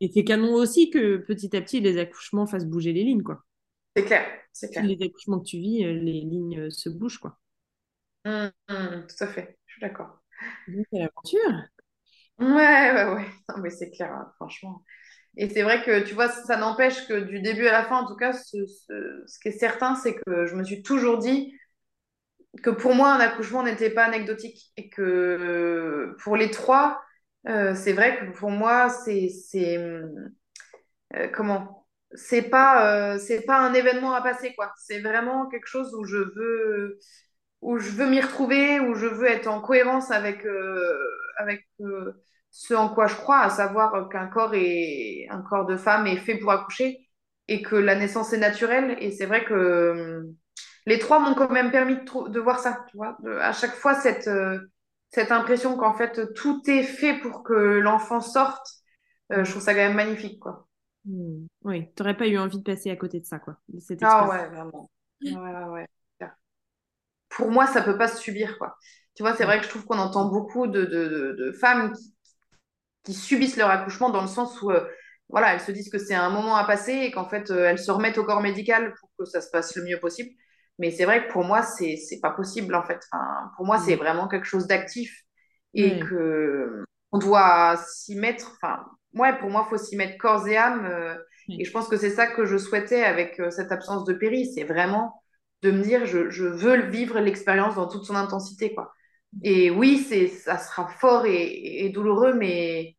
[0.00, 3.44] et c'est canon aussi que petit à petit, les accouchements fassent bouger les lignes, quoi.
[3.96, 4.84] C'est clair, c'est clair.
[4.84, 7.38] Les accouchements que tu vis, euh, les lignes se bougent, quoi.
[8.24, 10.22] Mmh, mmh, tout à fait, je suis d'accord.
[10.66, 11.68] C'est l'aventure.
[12.38, 13.26] Ouais, ouais, ouais.
[13.48, 14.84] Non, mais c'est clair, hein, franchement.
[15.38, 18.06] Et c'est vrai que, tu vois, ça n'empêche que du début à la fin, en
[18.06, 21.54] tout cas, ce, ce, qui est certain, c'est que je me suis toujours dit
[22.62, 24.72] que pour moi, un accouchement n'était pas anecdotique.
[24.76, 27.00] Et que pour les trois,
[27.48, 29.28] euh, c'est vrai que pour moi, c'est
[31.32, 34.72] comment c'est pas euh, c'est pas un événement à passer quoi.
[34.78, 36.98] C'est vraiment quelque chose où je veux
[37.60, 40.98] où je veux m'y retrouver, où je veux être en cohérence avec euh,
[41.38, 42.12] avec euh,
[42.58, 46.16] ce en quoi je crois, à savoir qu'un corps est un corps de femme est
[46.16, 47.08] fait pour accoucher
[47.46, 48.96] et que la naissance est naturelle.
[49.00, 50.24] Et c'est vrai que
[50.86, 53.94] les trois m'ont quand même permis de, de voir ça, tu vois, à chaque fois
[53.94, 54.28] cette
[55.10, 58.66] cette impression qu'en fait tout est fait pour que l'enfant sorte.
[59.30, 60.66] je trouve ça quand même magnifique quoi.
[61.04, 61.46] Hmm.
[61.62, 63.56] Oui, tu n'aurais pas eu envie de passer à côté de ça, quoi.
[64.02, 64.90] ah ouais, vraiment.
[67.30, 68.76] Pour moi, ça peut pas se subir, quoi.
[69.14, 72.14] Tu vois, c'est vrai que je trouve qu'on entend beaucoup de, de, de, femmes qui,
[73.14, 74.86] subissent leur accouchement dans le sens où, euh,
[75.28, 77.78] voilà, elles se disent que c'est un moment à passer et qu'en fait, euh, elles
[77.78, 80.30] se remettent au corps médical pour que ça se passe le mieux possible.
[80.78, 83.00] Mais c'est vrai que pour moi, c'est c'est pas possible, en fait.
[83.12, 84.00] Enfin, pour moi, c'est hmm.
[84.00, 85.24] vraiment quelque chose d'actif
[85.74, 88.52] et que on doit s'y mettre.
[88.56, 88.84] Enfin,
[89.14, 90.86] ouais, pour moi, il faut s'y mettre corps et âme.
[90.86, 91.16] Euh,
[91.48, 94.46] et je pense que c'est ça que je souhaitais avec euh, cette absence de péri.
[94.54, 95.22] C'est vraiment
[95.62, 98.74] de me dire, je, je veux vivre l'expérience dans toute son intensité.
[98.74, 98.92] Quoi.
[99.42, 102.96] Et oui, c'est, ça sera fort et, et douloureux, mais,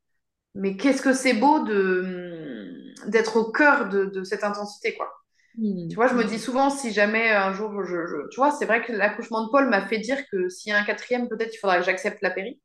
[0.60, 4.96] mais qu'est-ce que c'est beau de, d'être au cœur de, de cette intensité.
[4.96, 5.10] Quoi.
[5.58, 5.88] Hmm.
[5.90, 8.66] Tu vois, je me dis souvent, si jamais un jour, je, je tu vois, c'est
[8.66, 11.54] vrai que l'accouchement de Paul m'a fait dire que s'il y a un quatrième, peut-être
[11.54, 12.62] il faudra que j'accepte la péri,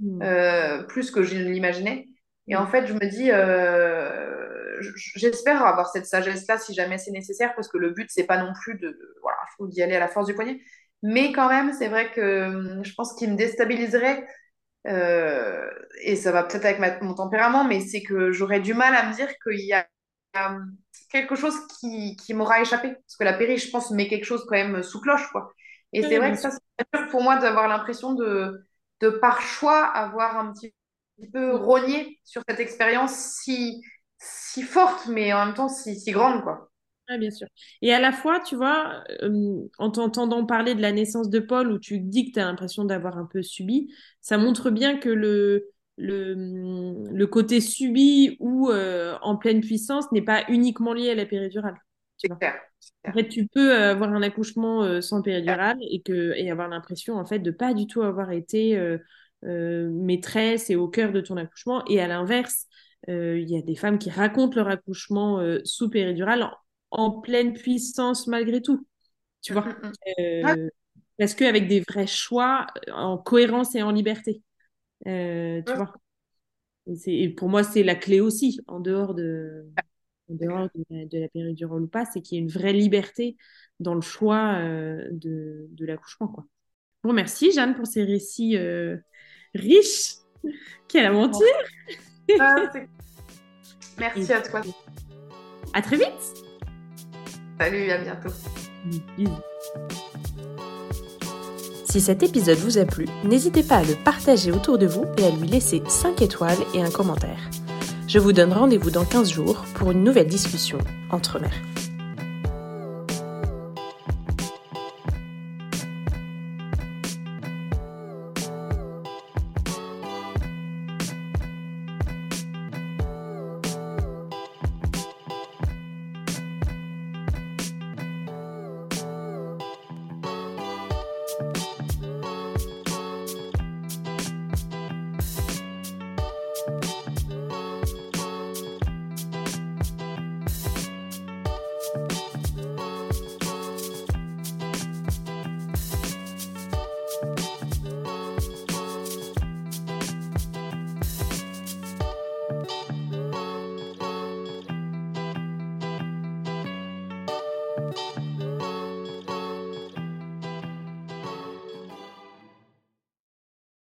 [0.00, 0.22] hmm.
[0.22, 2.08] euh, plus que je ne l'imaginais.
[2.48, 4.80] Et en fait, je me dis, euh,
[5.16, 8.52] j'espère avoir cette sagesse-là si jamais c'est nécessaire, parce que le but, c'est pas non
[8.62, 10.60] plus de, voilà, faut d'y aller à la force du poignet.
[11.02, 14.26] Mais quand même, c'est vrai que hum, je pense qu'il me déstabiliserait,
[14.86, 15.68] euh,
[16.02, 19.14] et ça va peut-être avec mon tempérament, mais c'est que j'aurais du mal à me
[19.14, 19.86] dire qu'il y a
[20.34, 20.76] hum,
[21.10, 22.92] quelque chose qui, qui m'aura échappé.
[22.94, 25.52] Parce que la péri, je pense, met quelque chose quand même sous cloche, quoi.
[25.92, 28.66] Et c'est vrai que ça, c'est dur pour moi d'avoir l'impression de,
[29.00, 30.74] de, par choix, avoir un petit
[31.32, 33.82] peu rogner sur cette expérience si,
[34.18, 36.70] si forte, mais en même temps si, si grande, quoi.
[37.10, 37.46] Oui, bien sûr.
[37.80, 41.72] Et à la fois, tu vois, euh, en t'entendant parler de la naissance de Paul,
[41.72, 43.90] où tu dis que tu as l'impression d'avoir un peu subi,
[44.20, 46.34] ça montre bien que le, le,
[47.10, 51.76] le côté subi ou euh, en pleine puissance n'est pas uniquement lié à la péridurale.
[52.18, 52.54] C'est clair.
[53.06, 57.24] En fait, tu peux avoir un accouchement sans péridurale et, que, et avoir l'impression en
[57.24, 61.84] fait de pas du tout avoir été euh, maîtresse et au cœur de ton accouchement.
[61.86, 62.66] Et à l'inverse,
[63.08, 66.42] euh, il y a des femmes qui racontent leur accouchement sous péridurale
[66.90, 68.86] en, pleine puissance malgré tout.
[69.42, 70.70] Tu vois mm, mm, mm.
[71.18, 74.42] Parce qu'avec des vrais choix en cohérence et en liberté.
[75.04, 75.92] tu vois
[77.06, 79.66] et, pour moi, c'est la clé aussi, en dehors de,
[80.30, 83.36] en dehors de, la, péridurale ou pas, c'est qu'il y ait une vraie liberté
[83.78, 86.28] dans le choix de, de l'accouchement.
[86.28, 86.46] Quoi.
[87.04, 88.56] Bon, merci Jeanne pour ces récits
[89.54, 90.14] riche.
[90.88, 91.46] Quelle aventure
[92.40, 92.72] ah,
[93.98, 94.62] Merci à toi.
[95.74, 96.47] À très vite.
[97.58, 98.28] Salut, à bientôt.
[101.84, 105.24] Si cet épisode vous a plu, n'hésitez pas à le partager autour de vous et
[105.24, 107.50] à lui laisser 5 étoiles et un commentaire.
[108.06, 110.78] Je vous donne rendez-vous dans 15 jours pour une nouvelle discussion
[111.10, 111.87] entre mères.